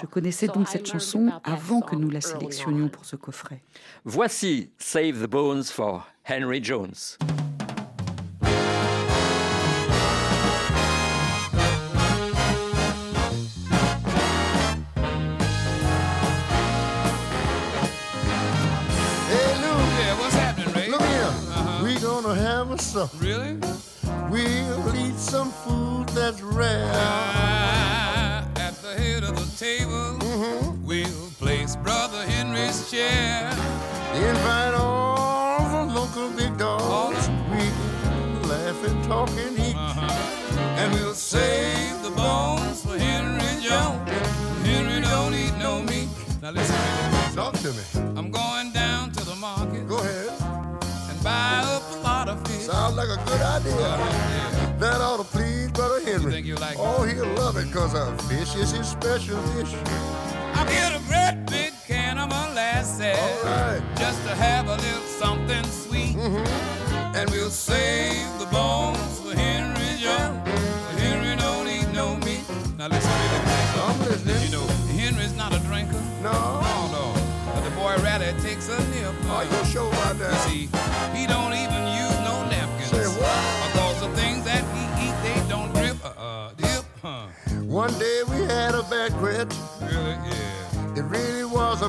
Je 0.00 0.06
connaissais 0.06 0.48
donc 0.48 0.68
cette 0.68 0.86
chanson 0.86 1.30
avant 1.44 1.80
que 1.80 1.96
nous 1.96 2.10
la 2.10 2.20
sélectionnions 2.20 2.88
pour 2.88 3.04
ce 3.04 3.16
coffret. 3.16 3.62
Voici 4.04 4.70
Save 4.78 5.22
the 5.22 5.30
Bones 5.30 5.64
for 5.64 6.06
Henry 6.28 6.62
Jones. 6.62 7.16
Supper. 22.92 23.16
Really? 23.16 23.56
We'll 24.30 24.96
eat 24.96 25.16
some 25.16 25.50
food 25.50 26.08
that's 26.10 26.42
rare. 26.42 26.90
Ah, 26.94 28.46
at 28.56 28.74
the 28.82 28.94
head 28.94 29.22
of 29.24 29.34
the 29.34 29.48
table, 29.56 30.18
mm-hmm. 30.20 30.84
we'll 30.84 31.30
place 31.40 31.74
Brother 31.76 32.22
Henry's 32.26 32.90
chair. 32.90 33.48
Invite 34.14 34.74
all 34.74 35.86
the 35.86 35.94
local 35.94 36.28
big 36.36 36.58
dogs. 36.58 37.28
We'll 37.50 38.50
laugh 38.50 38.84
and 38.86 39.04
talk 39.04 39.30
and 39.30 39.58
eat. 39.58 39.74
Uh-huh. 39.74 40.78
And 40.78 40.92
we'll 40.92 41.14
save 41.14 42.02
the 42.02 42.10
bones 42.10 42.84
for 42.84 42.98
Henry 42.98 43.62
Jones. 43.62 44.10
Henry 44.68 45.00
don't 45.00 45.34
eat 45.34 45.54
no 45.58 45.82
meat. 45.82 46.08
Now 46.42 46.50
listen 46.50 46.81
Sounds 52.72 52.96
like 52.96 53.08
a 53.10 53.20
good 53.26 53.42
idea. 53.42 54.78
That 54.78 55.02
ought 55.02 55.18
to 55.18 55.24
please 55.24 55.70
Brother 55.72 56.00
Henry. 56.00 56.36
You 56.38 56.42
you 56.42 56.54
like 56.54 56.78
oh, 56.78 57.02
he'll 57.02 57.26
love 57.34 57.58
it 57.58 57.66
because 57.66 57.92
a 57.92 58.16
fish 58.28 58.54
is 58.56 58.70
his 58.72 58.88
special 58.88 59.36
dish. 59.52 59.74
I'll 60.54 60.64
get 60.64 60.96
a 60.96 61.02
great 61.04 61.44
big 61.50 61.74
can 61.86 62.16
of 62.16 62.30
molasses. 62.30 63.18
All 63.18 63.44
right. 63.44 63.82
Just 63.98 64.22
to 64.26 64.34
have 64.34 64.68
a 64.68 64.76
little 64.76 65.06
something 65.20 65.64
sweet. 65.64 66.16
Mm-hmm. 66.16 67.16
And 67.16 67.28
we'll 67.30 67.50
save 67.50 68.26
the 68.38 68.46
bones 68.46 69.20
for 69.20 69.36
Henry 69.36 70.00
Jones. 70.00 70.40
Henry 70.96 71.36
don't 71.36 71.68
eat 71.68 71.92
no 71.92 72.16
meat. 72.24 72.42
Now 72.78 72.88
listen 72.88 73.12
to 73.12 73.38
me. 73.48 73.62
I'm 73.84 73.98
listening. 74.00 74.42
You 74.46 74.52
know, 74.56 74.66
Henry's 74.96 75.36
not 75.36 75.54
a 75.54 75.60
drinker. 75.68 76.00
No. 76.22 76.32
No, 76.32 76.88
no. 76.96 77.32
But 77.52 77.68
the 77.68 77.70
boy 77.76 77.94
rather 78.02 78.32
takes 78.40 78.70
a 78.70 78.78
nip. 78.90 79.14
Are 79.28 79.44
you 79.44 79.64
sure 79.66 79.88
about 79.88 80.18
that? 80.20 80.32
You 80.48 80.68
see, 80.68 80.68
he 81.14 81.26
don't 81.26 81.51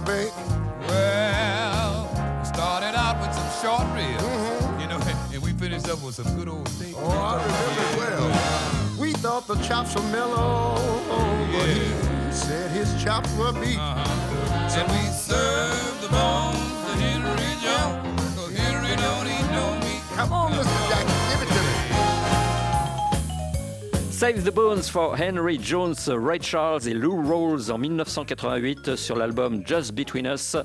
really 0.07 0.25
was 0.25 0.39
a 0.39 0.41
bank. 0.41 0.87
Well, 0.87 2.43
started 2.45 2.95
out 2.97 3.19
with 3.21 3.33
some 3.33 3.49
short 3.61 3.87
ribs, 3.95 4.23
mm-hmm. 4.23 4.79
you 4.79 4.87
know, 4.87 4.99
and 5.33 5.43
we 5.43 5.51
finished 5.53 5.89
up 5.89 6.01
with 6.03 6.15
some 6.15 6.35
good 6.35 6.49
old 6.49 6.67
steak. 6.69 6.95
Oh, 6.97 7.09
I 7.09 7.41
remember 7.41 7.97
well. 7.97 8.99
We 8.99 9.13
thought 9.13 9.47
the 9.47 9.55
chops 9.55 9.95
were 9.95 10.01
mellow, 10.03 10.75
yeah. 10.77 11.57
but 11.57 11.69
he 11.69 12.31
said 12.31 12.71
his 12.71 13.03
chops 13.03 13.33
were 13.37 13.51
beef. 13.53 13.77
Uh-huh. 13.77 14.79
And 14.79 14.91
we 14.91 15.12
Save 24.23 24.45
the 24.45 24.55
Bones 24.55 24.83
for 24.83 25.17
Henry 25.17 25.59
Jones, 25.62 25.95
Ray 26.07 26.41
Charles 26.41 26.88
et 26.88 26.93
Lou 26.93 27.27
Rawls 27.27 27.69
en 27.69 27.77
1988 27.77 28.95
sur 28.95 29.17
l'album 29.17 29.63
Just 29.65 29.91
Between 29.93 30.27
Us 30.27 30.55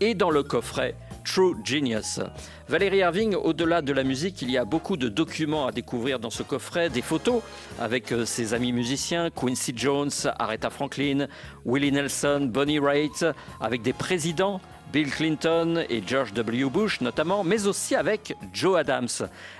et 0.00 0.14
dans 0.14 0.30
le 0.30 0.44
coffret 0.44 0.94
True 1.24 1.56
Genius. 1.64 2.20
Valérie 2.68 2.98
Irving, 2.98 3.34
au-delà 3.34 3.82
de 3.82 3.92
la 3.92 4.04
musique, 4.04 4.40
il 4.40 4.52
y 4.52 4.56
a 4.56 4.64
beaucoup 4.64 4.96
de 4.96 5.08
documents 5.08 5.66
à 5.66 5.72
découvrir 5.72 6.20
dans 6.20 6.30
ce 6.30 6.44
coffret, 6.44 6.90
des 6.90 7.02
photos 7.02 7.42
avec 7.80 8.12
euh, 8.12 8.24
ses 8.24 8.54
amis 8.54 8.72
musiciens, 8.72 9.30
Quincy 9.30 9.72
Jones, 9.74 10.10
Aretha 10.38 10.70
Franklin, 10.70 11.26
Willie 11.64 11.90
Nelson, 11.90 12.48
Bonnie 12.48 12.78
Raitt, 12.78 13.26
avec 13.60 13.82
des 13.82 13.94
présidents, 13.94 14.60
Bill 14.92 15.10
Clinton 15.10 15.84
et 15.90 16.02
George 16.06 16.32
W. 16.32 16.70
Bush 16.70 17.02
notamment, 17.02 17.44
mais 17.44 17.66
aussi 17.66 17.94
avec 17.94 18.34
Joe 18.54 18.78
Adams. 18.78 19.08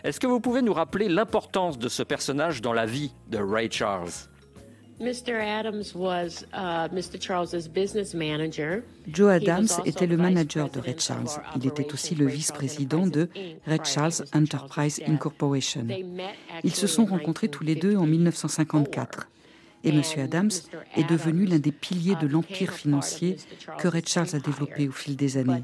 Est-ce 0.03 0.19
que 0.19 0.27
vous 0.27 0.41
pouvez 0.41 0.63
nous 0.63 0.73
rappeler 0.73 1.09
l'importance 1.09 1.79
de 1.79 1.89
ce 1.89 2.03
personnage 2.03 2.63
dans 2.63 2.73
la 2.73 2.87
vie 2.87 3.13
de 3.29 3.39
Ray 3.39 3.71
Charles? 3.71 4.11
Joe 9.07 9.31
Adams 9.31 9.69
était 9.85 10.07
le 10.07 10.17
manager 10.17 10.71
de 10.71 10.81
Ray 10.81 10.99
Charles. 10.99 11.29
Il 11.57 11.67
était 11.67 11.93
aussi 11.93 12.15
le 12.15 12.27
vice-président 12.27 13.07
de 13.07 13.29
Ray 13.67 13.81
Charles 13.85 14.25
Enterprise 14.35 15.01
Incorporation. 15.07 15.87
Ils 16.65 16.75
se 16.75 16.87
sont 16.87 17.05
rencontrés 17.05 17.49
tous 17.49 17.65
les 17.65 17.75
deux 17.75 17.97
en 17.97 18.07
1954 18.07 19.29
et 19.85 19.91
M. 19.91 20.03
Adams 20.19 20.51
est 20.97 21.09
devenu 21.09 21.45
l'un 21.47 21.59
des 21.59 21.73
piliers 21.73 22.17
de 22.21 22.27
l'empire 22.27 22.73
financier 22.73 23.37
que 23.79 23.89
Red 23.89 24.09
Charles 24.09 24.35
a 24.35 24.39
développé 24.39 24.89
au 24.89 24.93
fil 24.93 25.17
des 25.17 25.37
années. 25.37 25.63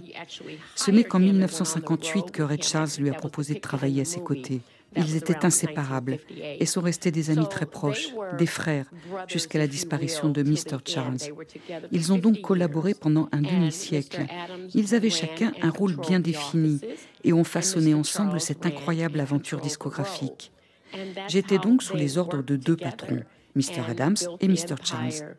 Ce 0.74 0.90
n'est 0.90 1.05
qu'en 1.05 1.18
1958 1.18 2.31
que 2.31 2.42
Red 2.42 2.62
Charles 2.62 2.90
lui 2.98 3.11
a 3.11 3.14
proposé 3.14 3.55
de 3.55 3.61
travailler 3.61 4.03
à 4.03 4.05
ses 4.05 4.20
côtés. 4.20 4.61
Ils 4.96 5.16
étaient 5.16 5.44
inséparables 5.44 6.18
et 6.38 6.66
sont 6.66 6.81
restés 6.81 7.11
des 7.11 7.31
amis 7.31 7.48
très 7.48 7.66
proches, 7.66 8.11
des 8.38 8.46
frères, 8.46 8.87
jusqu'à 9.27 9.59
la 9.59 9.66
disparition 9.66 10.29
de 10.29 10.42
Mr. 10.42 10.79
Charles. 10.87 11.18
Ils 11.90 12.12
ont 12.12 12.18
donc 12.18 12.40
collaboré 12.40 12.94
pendant 12.94 13.29
un 13.33 13.42
demi-siècle. 13.42 14.27
Ils 14.74 14.94
avaient 14.94 15.11
chacun 15.11 15.53
un 15.62 15.70
rôle 15.70 15.96
bien 15.96 16.20
défini 16.20 16.81
et 17.24 17.33
ont 17.33 17.44
façonné 17.44 17.94
ensemble 17.94 18.40
cette 18.40 18.66
incroyable 18.66 19.20
aventure 19.20 19.61
discographique. 19.61 20.53
J'étais 21.29 21.59
donc 21.59 21.83
sous 21.83 21.96
les 21.96 22.18
ordres 22.18 22.42
de 22.42 22.57
deux 22.57 22.77
patrons. 22.77 23.24
Mr. 23.55 23.88
Adams 23.88 24.17
et 24.40 24.49
Mr. 24.49 24.77
Charles, 24.83 25.37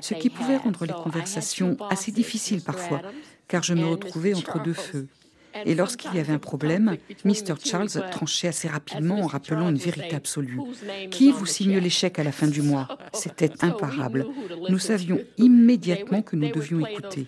ce 0.00 0.14
qui 0.14 0.30
pouvait 0.30 0.56
rendre 0.56 0.84
les 0.86 0.92
conversations 0.92 1.76
assez 1.90 2.12
difficiles 2.12 2.62
parfois, 2.62 3.02
car 3.48 3.62
je 3.62 3.74
me 3.74 3.86
retrouvais 3.86 4.34
entre 4.34 4.62
deux 4.62 4.72
feux. 4.72 5.06
Et 5.64 5.74
lorsqu'il 5.74 6.14
y 6.14 6.18
avait 6.18 6.32
un 6.32 6.38
problème, 6.38 6.96
Mr. 7.24 7.54
Charles 7.62 7.88
tranchait 8.10 8.48
assez 8.48 8.68
rapidement 8.68 9.20
en 9.20 9.26
rappelant 9.26 9.68
une 9.68 9.76
vérité 9.76 10.14
absolue. 10.16 10.60
Qui 11.10 11.32
vous 11.32 11.46
signe 11.46 11.78
l'échec 11.78 12.18
à 12.18 12.24
la 12.24 12.32
fin 12.32 12.46
du 12.46 12.62
mois? 12.62 12.88
C'était 13.12 13.52
imparable. 13.60 14.26
Nous 14.68 14.78
savions 14.78 15.20
immédiatement 15.38 16.22
que 16.22 16.36
nous 16.36 16.50
devions 16.50 16.84
écouter. 16.86 17.26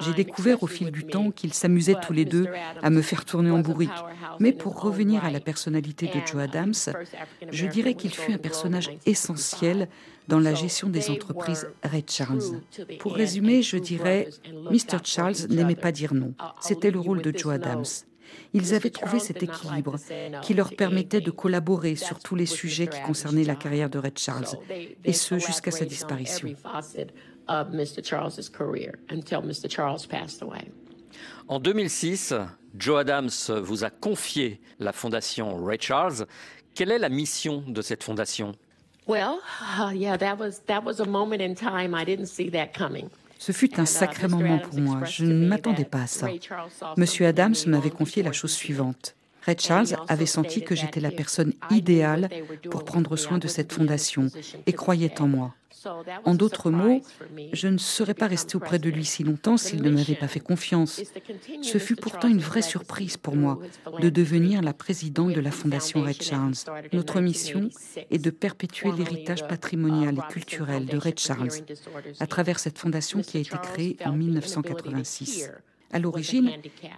J'ai 0.00 0.12
découvert 0.12 0.62
au 0.62 0.66
fil 0.66 0.90
du 0.90 1.04
temps 1.04 1.30
qu'ils 1.30 1.54
s'amusaient 1.54 1.96
tous 2.02 2.12
les 2.12 2.24
deux 2.24 2.46
à 2.82 2.90
me 2.90 3.02
faire 3.02 3.24
tourner 3.24 3.50
en 3.50 3.60
bourrique. 3.60 3.90
Mais 4.40 4.52
pour 4.52 4.80
revenir 4.80 5.24
à 5.24 5.30
la 5.30 5.40
personnalité 5.40 6.06
de 6.06 6.20
Joe 6.26 6.42
Adams, 6.42 6.74
je 7.50 7.66
dirais 7.66 7.94
qu'il 7.94 8.12
fut 8.14 8.32
un 8.32 8.38
personnage 8.38 8.90
essentiel 9.06 9.88
dans 10.28 10.38
la 10.38 10.54
gestion 10.54 10.88
des 10.88 11.10
entreprises 11.10 11.68
Ray 11.82 12.04
Charles. 12.08 12.60
Pour 12.98 13.14
résumer, 13.14 13.62
je 13.62 13.76
dirais, 13.76 14.28
Mr. 14.70 14.98
Charles 15.04 15.36
n'aimait 15.50 15.74
pas 15.74 15.92
dire 15.92 16.14
non. 16.14 16.34
C'était 16.60 16.90
le 16.90 17.00
rôle 17.00 17.22
de 17.22 17.36
Joe 17.36 17.54
Adams. 17.54 17.84
Ils 18.52 18.74
avaient 18.74 18.90
trouvé 18.90 19.18
cet 19.18 19.42
équilibre 19.42 19.96
qui 20.42 20.54
leur 20.54 20.74
permettait 20.74 21.20
de 21.20 21.30
collaborer 21.30 21.94
sur 21.96 22.18
tous 22.20 22.34
les 22.34 22.46
sujets 22.46 22.86
qui 22.86 23.00
concernaient 23.02 23.44
la 23.44 23.54
carrière 23.54 23.90
de 23.90 23.98
Red 23.98 24.18
Charles, 24.18 24.46
et 25.04 25.12
ce 25.12 25.38
jusqu'à 25.38 25.70
sa 25.70 25.84
disparition. 25.84 26.54
En 31.46 31.60
2006, 31.60 32.34
Joe 32.76 33.00
Adams 33.00 33.30
vous 33.62 33.84
a 33.84 33.90
confié 33.90 34.60
la 34.78 34.92
fondation 34.92 35.62
Ray 35.62 35.78
Charles. 35.80 36.26
Quelle 36.74 36.90
est 36.90 36.98
la 36.98 37.08
mission 37.08 37.62
de 37.66 37.82
cette 37.82 38.02
fondation? 38.02 38.52
Well, 39.06 39.40
uh, 39.60 39.90
yeah, 39.94 40.16
that 40.16 40.38
was 40.38 40.60
that 40.66 40.84
was 40.84 41.00
a 41.00 41.06
moment 41.06 41.40
in 41.42 41.54
time 41.54 41.94
I 41.94 42.04
didn't 42.04 42.26
see 42.26 42.50
that 42.50 42.72
coming. 42.76 43.10
Ce 43.38 43.52
fut 43.52 43.78
un 43.78 43.84
sacré 43.84 44.28
moment 44.28 44.58
pour 44.58 44.80
moi. 44.80 45.04
Je 45.04 45.24
ne 45.24 45.46
m'attendais 45.46 45.84
pas 45.84 46.02
à 46.02 46.06
ça. 46.06 46.28
Monsieur 46.96 47.26
Adams 47.26 47.54
m'avait 47.66 47.90
confié 47.90 48.22
la 48.22 48.32
chose 48.32 48.52
suivante. 48.52 49.14
Ray 49.44 49.56
Charles 49.58 49.96
avait 50.08 50.26
senti 50.26 50.62
que 50.62 50.74
j'étais 50.74 51.00
la 51.00 51.10
personne 51.10 51.52
idéale 51.70 52.28
pour 52.70 52.84
prendre 52.84 53.16
soin 53.16 53.38
de 53.38 53.48
cette 53.48 53.72
fondation 53.72 54.28
et 54.66 54.72
croyait 54.72 55.20
en 55.20 55.28
moi. 55.28 55.54
En 56.24 56.34
d'autres 56.34 56.70
mots, 56.70 57.02
je 57.52 57.68
ne 57.68 57.78
serais 57.78 58.14
pas 58.14 58.26
restée 58.26 58.56
auprès 58.56 58.78
de 58.78 58.88
lui 58.88 59.04
si 59.04 59.22
longtemps 59.22 59.56
s'il 59.56 59.82
ne 59.82 59.90
m'avait 59.90 60.14
pas 60.14 60.28
fait 60.28 60.40
confiance. 60.40 61.02
Ce 61.62 61.78
fut 61.78 61.96
pourtant 61.96 62.28
une 62.28 62.40
vraie 62.40 62.62
surprise 62.62 63.16
pour 63.16 63.36
moi 63.36 63.58
de 64.00 64.08
devenir 64.08 64.62
la 64.62 64.72
présidente 64.72 65.32
de 65.32 65.40
la 65.40 65.50
Fondation 65.50 66.02
Ray 66.02 66.14
Charles. 66.14 66.54
Notre 66.92 67.20
mission 67.20 67.68
est 68.10 68.18
de 68.18 68.30
perpétuer 68.30 68.92
l'héritage 68.92 69.46
patrimonial 69.46 70.16
et 70.16 70.32
culturel 70.32 70.86
de 70.86 70.96
Ray 70.96 71.14
Charles 71.18 71.50
à 72.18 72.26
travers 72.26 72.58
cette 72.58 72.78
fondation 72.78 73.20
qui 73.20 73.36
a 73.36 73.40
été 73.40 73.56
créée 73.62 73.96
en 74.04 74.12
1986. 74.12 75.50
À 75.94 76.00
l'origine, 76.00 76.50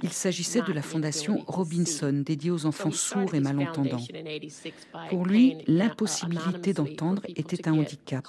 il 0.03 0.11
s'agissait 0.11 0.63
de 0.63 0.73
la 0.73 0.81
fondation 0.81 1.45
Robinson 1.47 2.23
dédiée 2.25 2.51
aux 2.51 2.65
enfants 2.65 2.91
sourds 2.91 3.35
et 3.35 3.41
malentendants. 3.41 4.01
Pour 5.11 5.27
lui, 5.27 5.59
l'impossibilité 5.67 6.73
d'entendre 6.73 7.21
était 7.29 7.69
un 7.69 7.75
handicap, 7.75 8.25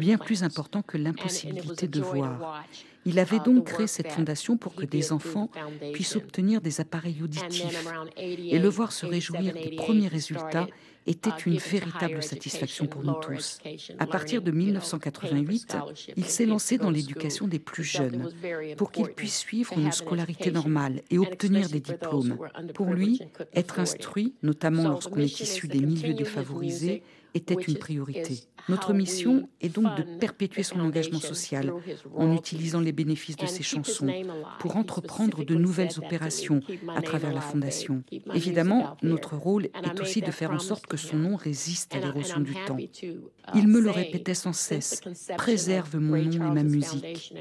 bien 0.00 0.18
plus 0.18 0.42
important 0.42 0.82
que 0.82 0.98
l'impossibilité 0.98 1.86
de 1.86 2.00
voir. 2.00 2.64
Il 3.08 3.18
avait 3.18 3.40
donc 3.40 3.64
créé 3.64 3.86
cette 3.86 4.12
fondation 4.12 4.58
pour 4.58 4.74
que 4.74 4.84
des 4.84 5.12
enfants 5.12 5.48
puissent 5.94 6.16
obtenir 6.16 6.60
des 6.60 6.82
appareils 6.82 7.22
auditifs. 7.22 7.88
Et 8.18 8.58
le 8.58 8.68
voir 8.68 8.92
se 8.92 9.06
réjouir 9.06 9.54
des 9.54 9.76
premiers 9.76 10.08
résultats 10.08 10.66
était 11.06 11.30
une 11.46 11.56
véritable 11.56 12.22
satisfaction 12.22 12.86
pour 12.86 13.02
nous 13.02 13.14
tous. 13.14 13.60
À 13.98 14.06
partir 14.06 14.42
de 14.42 14.50
1988, 14.50 15.78
il 16.18 16.24
s'est 16.26 16.44
lancé 16.44 16.76
dans 16.76 16.90
l'éducation 16.90 17.48
des 17.48 17.58
plus 17.58 17.84
jeunes 17.84 18.30
pour 18.76 18.92
qu'ils 18.92 19.08
puissent 19.08 19.38
suivre 19.38 19.72
une 19.78 19.90
scolarité 19.90 20.50
normale 20.50 21.00
et 21.10 21.18
obtenir 21.18 21.70
des 21.70 21.80
diplômes. 21.80 22.36
Pour 22.74 22.92
lui, 22.92 23.22
être 23.54 23.78
instruit, 23.80 24.34
notamment 24.42 24.86
lorsqu'on 24.86 25.20
est 25.20 25.40
issu 25.40 25.66
des 25.66 25.80
milieux 25.80 26.12
défavorisés, 26.12 27.02
était 27.34 27.54
une 27.54 27.78
priorité. 27.78 28.40
Notre 28.68 28.92
mission 28.92 29.48
est 29.60 29.74
donc 29.74 29.96
de 29.96 30.02
perpétuer 30.18 30.62
son 30.62 30.80
engagement 30.80 31.20
social 31.20 31.72
en 32.14 32.34
utilisant 32.34 32.80
les 32.80 32.92
bénéfices 32.92 33.36
de 33.36 33.46
ses 33.46 33.62
chansons 33.62 34.12
pour 34.58 34.76
entreprendre 34.76 35.44
de 35.44 35.54
nouvelles 35.54 35.98
opérations 35.98 36.60
à 36.94 37.00
travers 37.02 37.32
la 37.32 37.40
Fondation. 37.40 38.02
Évidemment, 38.34 38.96
notre 39.02 39.36
rôle 39.36 39.66
est 39.66 40.00
aussi 40.00 40.20
de 40.20 40.30
faire 40.30 40.50
en 40.50 40.58
sorte 40.58 40.86
que 40.86 40.96
son 40.96 41.16
nom 41.16 41.36
résiste 41.36 41.94
à 41.94 42.00
l'érosion 42.00 42.40
du 42.40 42.54
temps. 42.66 42.76
Il 43.54 43.68
me 43.68 43.80
le 43.80 43.90
répétait 43.90 44.34
sans 44.34 44.52
cesse, 44.52 45.00
préserve 45.36 45.96
mon 45.96 46.18
nom 46.18 46.50
et 46.50 46.54
ma 46.54 46.62
musique. 46.62 47.32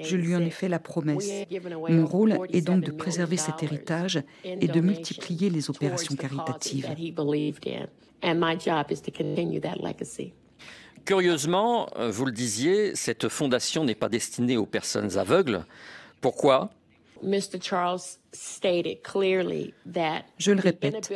Je 0.00 0.16
lui 0.16 0.34
en 0.34 0.40
ai 0.40 0.50
fait 0.50 0.68
la 0.68 0.78
promesse. 0.78 1.30
Mon 1.88 2.06
rôle 2.06 2.38
est 2.52 2.62
donc 2.62 2.84
de 2.84 2.90
préserver 2.90 3.36
cet 3.36 3.62
héritage 3.62 4.22
et 4.44 4.68
de 4.68 4.80
multiplier 4.80 5.50
les 5.50 5.68
opérations 5.68 6.16
caritatives. 6.16 6.88
Curieusement, 11.04 11.88
euh, 11.96 12.10
vous 12.10 12.26
le 12.26 12.32
disiez, 12.32 12.94
cette 12.94 13.28
fondation 13.28 13.84
n'est 13.84 13.94
pas 13.94 14.08
destinée 14.08 14.56
aux 14.56 14.66
personnes 14.66 15.16
aveugles. 15.18 15.64
Pourquoi? 16.20 16.70
Je 20.38 20.52
le 20.52 20.60
répète, 20.60 21.12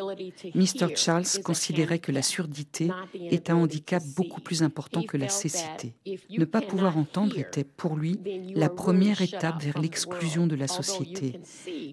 Mr. 0.55 0.97
Charles 0.97 1.25
considérait 1.45 1.99
que 2.01 2.13
la 2.13 2.23
surdité 2.23 2.89
est 3.15 3.51
un 3.51 3.57
handicap 3.57 4.03
beaucoup 4.17 4.41
plus 4.41 4.63
important 4.63 5.03
que 5.03 5.17
la 5.17 5.29
cécité. 5.29 5.95
Ne 6.31 6.45
pas 6.45 6.61
pouvoir 6.61 6.99
entendre 6.99 7.39
était 7.39 7.65
pour 7.65 7.97
lui 7.97 8.19
la 8.55 8.69
première 8.69 9.23
étape 9.23 9.63
vers 9.63 9.79
l'exclusion 9.81 10.47
de 10.47 10.57
la 10.57 10.67
société. 10.69 11.41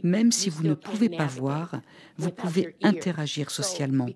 Même 0.03 0.31
si 0.31 0.49
vous 0.49 0.63
ne 0.63 0.73
pouvez 0.73 1.09
pas 1.09 1.27
voir, 1.27 1.81
vous 2.17 2.31
pouvez 2.31 2.75
interagir 2.81 3.51
socialement. 3.51 4.09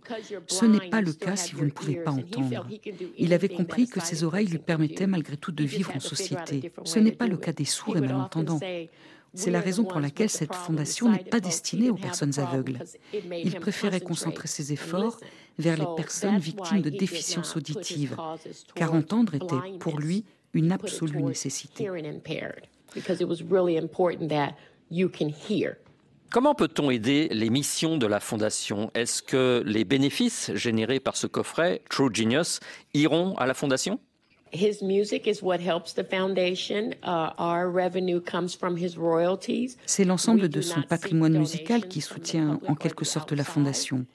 Ce 0.48 0.66
n'est 0.66 0.90
pas 0.90 1.02
le 1.02 1.14
cas 1.14 1.36
si 1.36 1.54
vous 1.54 1.66
ne 1.66 1.72
pouvez 1.72 1.96
pas 1.96 2.12
entendre. 2.12 2.68
Il 3.18 3.34
avait 3.34 3.50
compris 3.50 3.88
que 3.88 4.00
ses 4.00 4.24
oreilles 4.24 4.48
lui 4.48 4.60
permettaient 4.60 5.08
malgré 5.08 5.38
tout 5.38 5.52
de 5.52 5.64
vivre 5.64 5.92
en 5.96 6.00
société. 6.00 6.72
Ce 6.84 7.00
n'est 7.00 7.12
pas 7.12 7.28
le 7.28 7.38
cas 7.38 7.54
des 7.54 7.66
sourds 7.66 7.98
et 7.98 8.02
malentendants. 8.02 8.60
C'est 9.36 9.52
la 9.52 9.60
raison 9.60 9.84
pour 9.84 10.00
laquelle 10.00 10.30
cette 10.30 10.56
fondation 10.56 11.12
n'est 11.12 11.24
pas 11.24 11.40
destinée 11.40 11.90
aux 11.90 11.96
personnes 11.96 12.40
aveugles. 12.40 12.80
Il 13.14 13.56
préférait 13.60 14.02
concentrer 14.02 14.48
ses 14.48 14.74
efforts 14.74 15.20
vers 15.60 15.78
les 15.78 15.86
personnes 15.96 16.40
victimes 16.40 16.82
de 16.82 16.90
déficiences 16.90 17.56
auditives, 17.56 18.18
car 18.74 18.94
entendre 18.94 19.36
était 19.36 19.78
pour 19.80 20.00
lui 20.00 20.26
une 20.54 20.72
absolue 20.72 21.22
nécessité. 21.24 21.90
Comment 26.32 26.56
peut-on 26.56 26.92
aider 26.92 27.30
les 27.32 27.50
missions 27.50 27.98
de 27.98 28.08
la 28.08 28.20
Fondation? 28.20 28.92
Est-ce 28.94 29.22
que 29.22 29.64
les 29.66 29.86
bénéfices 29.86 30.52
générés 30.54 31.00
par 31.00 31.16
ce 31.16 31.28
coffret, 31.28 31.82
True 31.90 32.10
Genius, 32.14 32.60
iront 32.94 33.36
à 33.36 33.46
la 33.46 33.54
Fondation? 33.54 34.00
His 34.52 34.82
music 34.82 35.28
is 35.28 35.42
what 35.42 35.60
helps 35.60 35.94
the 35.94 36.04
foundation. 36.04 36.94
Uh, 37.04 37.32
our 37.38 37.70
revenue 37.70 38.22
comes 38.22 38.56
from 38.56 38.78
his 38.78 38.98
royalties. 38.98 39.78
C'est 39.86 40.06
l'ensemble 40.06 40.50
de 40.50 40.62
son 40.62 40.82
patrimoine 40.82 41.38
musical 41.38 41.88
qui 41.88 42.02
soutient 42.02 42.60
en 42.68 42.76
quelque 42.76 43.06
sorte 43.06 43.32
la 43.32 43.44
fondation. 43.44 44.06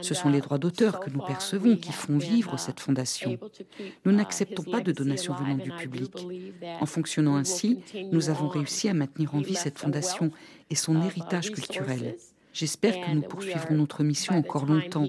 Ce 0.00 0.14
sont 0.14 0.30
les 0.30 0.40
droits 0.40 0.58
d'auteur 0.58 1.00
que 1.00 1.10
nous 1.10 1.20
percevons 1.20 1.76
qui 1.76 1.92
font 1.92 2.18
vivre 2.18 2.58
cette 2.58 2.80
fondation. 2.80 3.38
Nous 4.04 4.12
n'acceptons 4.12 4.62
pas 4.62 4.80
de 4.80 4.92
donations 4.92 5.34
venant 5.34 5.56
du 5.56 5.70
public. 5.70 6.12
En 6.80 6.86
fonctionnant 6.86 7.36
ainsi, 7.36 7.80
nous 8.10 8.30
avons 8.30 8.48
réussi 8.48 8.88
à 8.88 8.94
maintenir 8.94 9.34
en 9.34 9.40
vie 9.40 9.54
cette 9.54 9.78
fondation 9.78 10.30
et 10.70 10.74
son 10.74 11.02
héritage 11.02 11.50
culturel. 11.50 12.16
J'espère 12.56 12.94
que 13.02 13.10
nous 13.10 13.20
poursuivrons 13.20 13.74
notre 13.74 14.02
mission 14.02 14.34
encore 14.34 14.64
longtemps, 14.64 15.08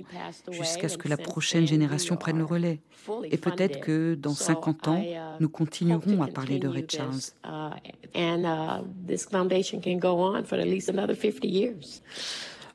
jusqu'à 0.52 0.90
ce 0.90 0.98
que 0.98 1.08
la 1.08 1.16
prochaine 1.16 1.66
génération 1.66 2.18
prenne 2.18 2.40
le 2.40 2.44
relais. 2.44 2.82
Et 3.24 3.38
peut-être 3.38 3.80
que 3.80 4.16
dans 4.16 4.34
50 4.34 4.88
ans, 4.90 5.02
uh, 5.02 5.16
nous 5.40 5.48
continuerons 5.48 6.22
à 6.22 6.28
parler 6.28 6.60
de 6.60 6.68
Ray 6.68 6.86
Charles. 6.90 7.22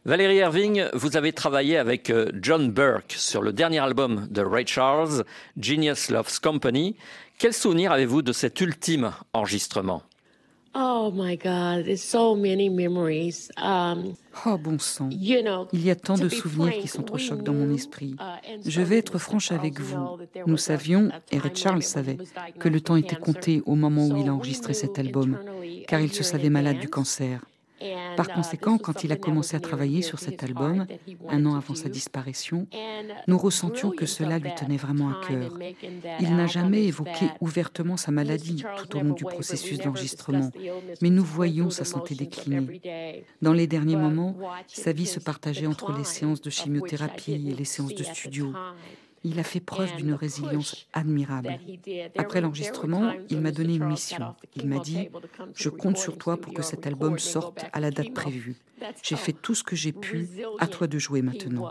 Valérie 0.06 0.36
Irving, 0.36 0.86
vous 0.94 1.18
avez 1.18 1.34
travaillé 1.34 1.76
avec 1.76 2.08
euh, 2.08 2.32
John 2.40 2.72
Burke 2.72 3.12
sur 3.12 3.42
le 3.42 3.52
dernier 3.52 3.78
album 3.80 4.26
de 4.30 4.40
Ray 4.40 4.66
Charles, 4.66 5.24
Genius 5.60 6.08
Loves 6.08 6.40
Company. 6.40 6.96
Quel 7.38 7.52
souvenir 7.52 7.92
avez-vous 7.92 8.22
de 8.22 8.32
cet 8.32 8.58
ultime 8.62 9.12
enregistrement? 9.34 10.02
Oh 10.74 11.10
my 11.12 11.36
God, 11.36 11.84
there's 11.84 12.02
so 12.02 12.34
many 12.34 12.70
memories. 12.70 13.50
Um, 13.58 14.14
oh 14.46 14.56
bon 14.56 14.78
sang, 14.78 15.10
il 15.10 15.84
y 15.84 15.90
a 15.90 15.94
tant 15.94 16.16
de 16.16 16.30
souvenirs 16.30 16.78
qui 16.80 16.88
s'entrechoquent 16.88 17.42
dans 17.42 17.52
mon 17.52 17.74
esprit. 17.74 18.16
Uh, 18.18 18.58
Je 18.64 18.80
vais 18.80 18.96
être 18.96 19.18
franche 19.18 19.52
avec 19.52 19.80
vous. 19.80 20.18
Nous 20.46 20.56
savions, 20.56 21.10
et 21.30 21.38
Ray 21.38 21.54
Charles 21.54 21.82
savait, 21.82 22.16
que 22.58 22.68
le 22.70 22.80
temps 22.80 22.96
était 22.96 23.16
compté 23.16 23.62
au 23.66 23.74
moment 23.74 24.06
où 24.06 24.16
il 24.16 24.28
a 24.28 24.34
enregistré 24.34 24.72
cet 24.72 24.98
album, 24.98 25.38
car 25.86 26.00
il 26.00 26.12
se 26.12 26.22
savait 26.22 26.48
malade 26.48 26.78
du 26.78 26.88
cancer. 26.88 27.40
Par 28.16 28.28
uh, 28.28 28.32
conséquent, 28.34 28.78
quand 28.78 29.04
il 29.04 29.12
a 29.12 29.16
commencé 29.16 29.56
à 29.56 29.60
travailler 29.60 30.02
sur 30.02 30.18
cet 30.18 30.42
album, 30.42 30.86
un 31.28 31.46
an 31.46 31.56
avant 31.56 31.74
sa 31.74 31.88
disparition, 31.88 32.66
nous 33.26 33.38
ressentions 33.38 33.90
que 33.90 34.06
cela 34.06 34.38
lui 34.38 34.54
tenait 34.54 34.76
vraiment 34.76 35.10
à 35.10 35.20
cœur. 35.26 35.58
Il 36.20 36.36
n'a 36.36 36.46
jamais 36.46 36.84
évoqué 36.84 37.26
ouvertement 37.40 37.96
sa 37.96 38.10
maladie 38.10 38.64
tout 38.78 38.96
au 38.96 39.00
long 39.00 39.14
du 39.14 39.24
processus 39.24 39.78
d'enregistrement, 39.78 40.50
mais 41.00 41.10
nous 41.10 41.24
voyions 41.24 41.70
sa 41.70 41.84
santé 41.84 42.14
décliner. 42.14 43.24
Dans 43.40 43.52
les 43.52 43.66
derniers 43.66 43.96
moments, 43.96 44.36
sa 44.66 44.92
vie 44.92 45.06
se 45.06 45.20
partageait 45.20 45.66
entre 45.66 45.96
les 45.96 46.04
séances 46.04 46.40
de 46.40 46.50
chimiothérapie 46.50 47.32
et 47.32 47.38
les 47.38 47.64
séances 47.64 47.94
de 47.94 48.02
studio. 48.02 48.52
Il 49.24 49.38
a 49.38 49.44
fait 49.44 49.60
preuve 49.60 49.94
d'une 49.96 50.14
résilience 50.14 50.86
admirable. 50.92 51.58
Après 52.16 52.40
l'enregistrement, 52.40 53.12
il 53.30 53.40
m'a 53.40 53.52
donné 53.52 53.76
une 53.76 53.86
mission. 53.86 54.34
Il 54.56 54.68
m'a 54.68 54.78
dit, 54.78 55.08
je 55.54 55.68
compte 55.68 55.96
sur 55.96 56.18
toi 56.18 56.36
pour 56.36 56.52
que 56.52 56.62
cet 56.62 56.86
album 56.86 57.18
sorte 57.18 57.64
à 57.72 57.80
la 57.80 57.90
date 57.90 58.12
prévue. 58.12 58.56
J'ai 59.02 59.16
fait 59.16 59.32
tout 59.32 59.54
ce 59.54 59.62
que 59.62 59.76
j'ai 59.76 59.92
pu, 59.92 60.28
à 60.58 60.66
toi 60.66 60.86
de 60.86 60.98
jouer 60.98 61.22
maintenant. 61.22 61.70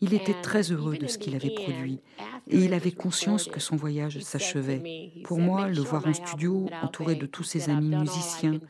Il 0.00 0.14
était 0.14 0.40
très 0.42 0.72
heureux 0.72 0.96
de 0.96 1.06
ce 1.06 1.18
qu'il 1.18 1.34
avait 1.34 1.50
produit 1.50 2.00
et 2.48 2.58
il 2.58 2.74
avait 2.74 2.92
conscience 2.92 3.46
que 3.46 3.60
son 3.60 3.76
voyage 3.76 4.20
s'achevait. 4.20 5.10
Pour 5.24 5.38
moi, 5.38 5.68
le 5.68 5.80
voir 5.80 6.06
en 6.06 6.12
studio, 6.12 6.68
entouré 6.82 7.14
de 7.14 7.26
tous 7.26 7.44
ses 7.44 7.70
amis 7.70 7.96
musiciens, 7.96 8.60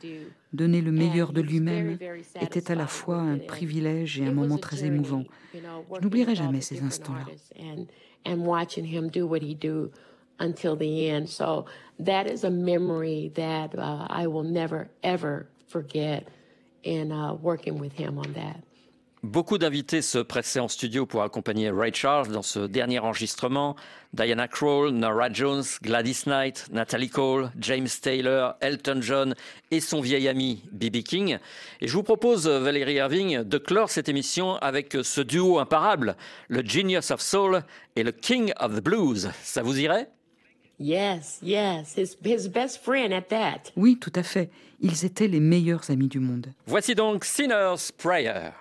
donner 0.53 0.81
le 0.81 0.91
meilleur 0.91 1.33
de 1.33 1.41
lui-même, 1.41 1.97
était 2.41 2.71
à 2.71 2.75
la 2.75 2.87
fois 2.87 3.17
un 3.17 3.37
privilège 3.37 4.19
et 4.19 4.25
un 4.25 4.31
moment 4.31 4.57
très 4.57 4.85
émouvant. 4.85 5.23
Je 5.53 6.01
n'oublierai 6.01 6.35
jamais 6.35 6.61
ces 6.61 6.81
instants-là. 6.81 7.25
until 10.39 10.75
the 10.75 11.09
end. 11.09 11.29
So 11.29 11.65
that 11.99 12.27
is 12.27 12.43
a 12.43 12.49
memory 12.49 13.31
that 13.35 13.77
uh, 13.77 14.07
I 14.09 14.27
will 14.27 14.43
never, 14.43 14.89
ever 15.03 15.47
forget 15.67 16.27
in 16.83 17.11
uh, 17.11 17.33
working 17.33 17.79
with 17.79 17.93
him 17.93 18.17
on 18.17 18.33
that. 18.33 18.63
Beaucoup 19.23 19.57
d'invités 19.57 20.03
se 20.03 20.19
pressaient 20.19 20.59
en 20.59 20.67
studio 20.67 21.07
pour 21.07 21.23
accompagner 21.23 21.71
Ray 21.71 21.91
Charles 21.91 22.27
dans 22.27 22.43
ce 22.43 22.59
dernier 22.59 22.99
enregistrement. 22.99 23.75
Diana 24.13 24.47
Krall, 24.47 24.91
Nora 24.91 25.33
Jones, 25.33 25.63
Gladys 25.81 26.23
Knight, 26.27 26.67
Natalie 26.71 27.09
Cole, 27.09 27.51
James 27.59 27.87
Taylor, 28.01 28.55
Elton 28.61 28.99
John 29.01 29.33
et 29.71 29.79
son 29.79 30.01
vieil 30.01 30.27
ami 30.27 30.63
B.B. 30.71 30.97
King. 30.97 31.39
Et 31.81 31.87
je 31.87 31.93
vous 31.93 32.03
propose, 32.03 32.47
Valérie 32.47 32.95
Irving, 32.95 33.39
de 33.43 33.57
clore 33.57 33.89
cette 33.89 34.07
émission 34.07 34.55
avec 34.57 34.95
ce 35.01 35.21
duo 35.21 35.57
imparable, 35.57 36.15
le 36.47 36.63
Genius 36.63 37.09
of 37.09 37.19
Soul 37.19 37.63
et 37.95 38.03
le 38.03 38.11
King 38.11 38.53
of 38.59 38.75
the 38.75 38.83
Blues. 38.83 39.31
Ça 39.41 39.63
vous 39.63 39.79
irait? 39.79 40.09
Yes, 40.79 41.39
yes, 41.41 41.95
his, 41.97 42.15
his 42.23 42.47
best 42.47 42.83
friend 42.83 43.11
at 43.11 43.29
that. 43.29 43.71
Oui, 43.75 43.97
tout 43.97 44.13
à 44.13 44.21
fait. 44.21 44.51
Ils 44.79 45.05
étaient 45.05 45.27
les 45.27 45.39
meilleurs 45.39 45.89
amis 45.89 46.07
du 46.07 46.19
monde. 46.19 46.53
Voici 46.67 46.93
donc 46.93 47.25
Sinner's 47.25 47.91
Prayer. 47.91 48.51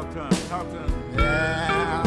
Talk 0.00 0.12
to 0.14 0.20
him. 0.20 0.30
Talk 0.48 0.66
to 0.70 0.78
him. 0.78 0.90
Yeah. 1.18 2.02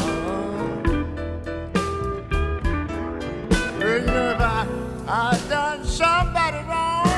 You 3.79 3.97
if 3.97 4.41
I, 4.41 4.67
I 5.07 5.39
done 5.47 5.85
somebody 5.85 6.57
wrong, 6.67 7.13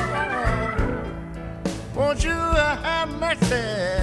won't 1.94 2.22
you 2.22 2.30
have 2.30 3.08
mercy 3.18 3.95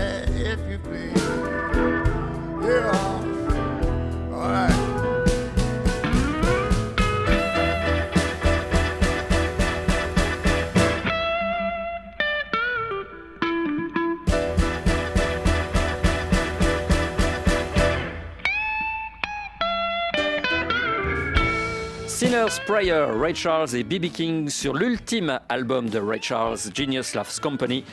Sinner's 22.54 22.66
Prayer, 22.66 23.08
Ray 23.20 23.34
Charles 23.34 23.76
et 23.76 23.84
B.B. 23.84 24.12
King 24.12 24.50
sur 24.50 24.74
l'ultime 24.74 25.40
album 25.50 25.90
de 25.90 25.98
Ray 25.98 26.22
Charles, 26.22 26.58
Genius 26.74 27.16
Loves 27.16 27.40
Company, 27.42 27.84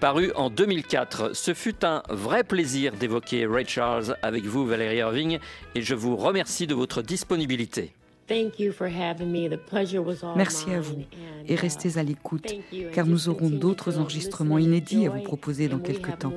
paru 0.00 0.32
en 0.36 0.48
2004. 0.48 1.34
Ce 1.34 1.52
fut 1.52 1.84
un 1.84 2.02
vrai 2.08 2.44
plaisir 2.44 2.92
d'évoquer 2.92 3.46
Ray 3.46 3.66
Charles 3.66 4.16
avec 4.22 4.44
vous, 4.44 4.64
Valérie 4.64 4.98
Irving, 4.98 5.38
et 5.74 5.82
je 5.82 5.94
vous 5.94 6.16
remercie 6.16 6.66
de 6.66 6.74
votre 6.74 7.02
disponibilité. 7.02 7.92
Thank 8.26 8.58
you 8.58 8.72
for 8.72 8.86
having 8.86 9.30
me. 9.30 9.48
The 9.48 9.58
pleasure 9.58 10.00
was 10.00 10.24
all 10.24 10.36
Merci 10.36 10.72
à 10.72 10.80
vous 10.80 11.04
et 11.46 11.54
uh, 11.54 11.56
restez 11.56 11.98
à 11.98 12.02
l'écoute, 12.02 12.54
car 12.92 13.06
nous 13.06 13.28
aurons 13.28 13.50
d'autres 13.50 13.98
enregistrements 13.98 14.58
inédits 14.58 15.06
à 15.06 15.10
vous 15.10 15.22
proposer 15.22 15.68
dans 15.68 15.78
quelques 15.78 16.18
temps. 16.18 16.32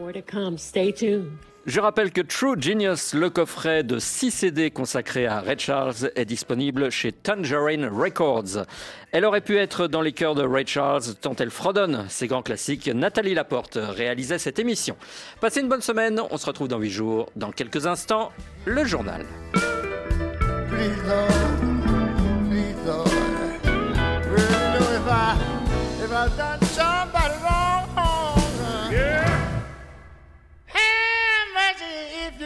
Je 1.70 1.80
rappelle 1.80 2.12
que 2.12 2.22
True 2.22 2.60
Genius, 2.60 3.14
le 3.14 3.30
coffret 3.30 3.84
de 3.84 4.00
6 4.00 4.32
CD 4.32 4.72
consacré 4.72 5.28
à 5.28 5.40
Ray 5.40 5.60
Charles, 5.60 6.10
est 6.16 6.26
disponible 6.26 6.90
chez 6.90 7.12
Tangerine 7.12 7.86
Records. 7.86 8.66
Elle 9.12 9.24
aurait 9.24 9.42
pu 9.42 9.56
être 9.56 9.86
dans 9.86 10.02
les 10.02 10.12
cœurs 10.12 10.34
de 10.34 10.42
Ray 10.42 10.66
Charles 10.66 11.14
tant 11.22 11.36
elle 11.36 11.52
fredonne 11.52 12.08
ses 12.10 12.26
grands 12.26 12.42
classiques. 12.42 12.88
Nathalie 12.88 13.36
Laporte 13.36 13.78
réalisait 13.80 14.40
cette 14.40 14.58
émission. 14.58 14.98
Passez 15.42 15.60
une 15.60 15.70
bonne 15.70 15.84
semaine, 15.84 16.20
on 16.32 16.38
se 16.38 16.48
retrouve 16.48 16.70
dans 16.70 16.80
8 16.80 16.90
jours. 16.90 17.30
Dans 17.36 17.52
quelques 17.52 17.86
instants, 17.86 18.32
le 18.66 18.84
journal. 18.84 19.24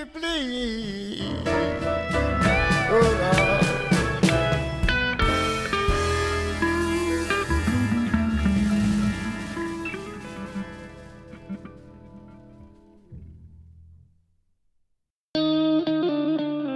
please. 0.06 1.63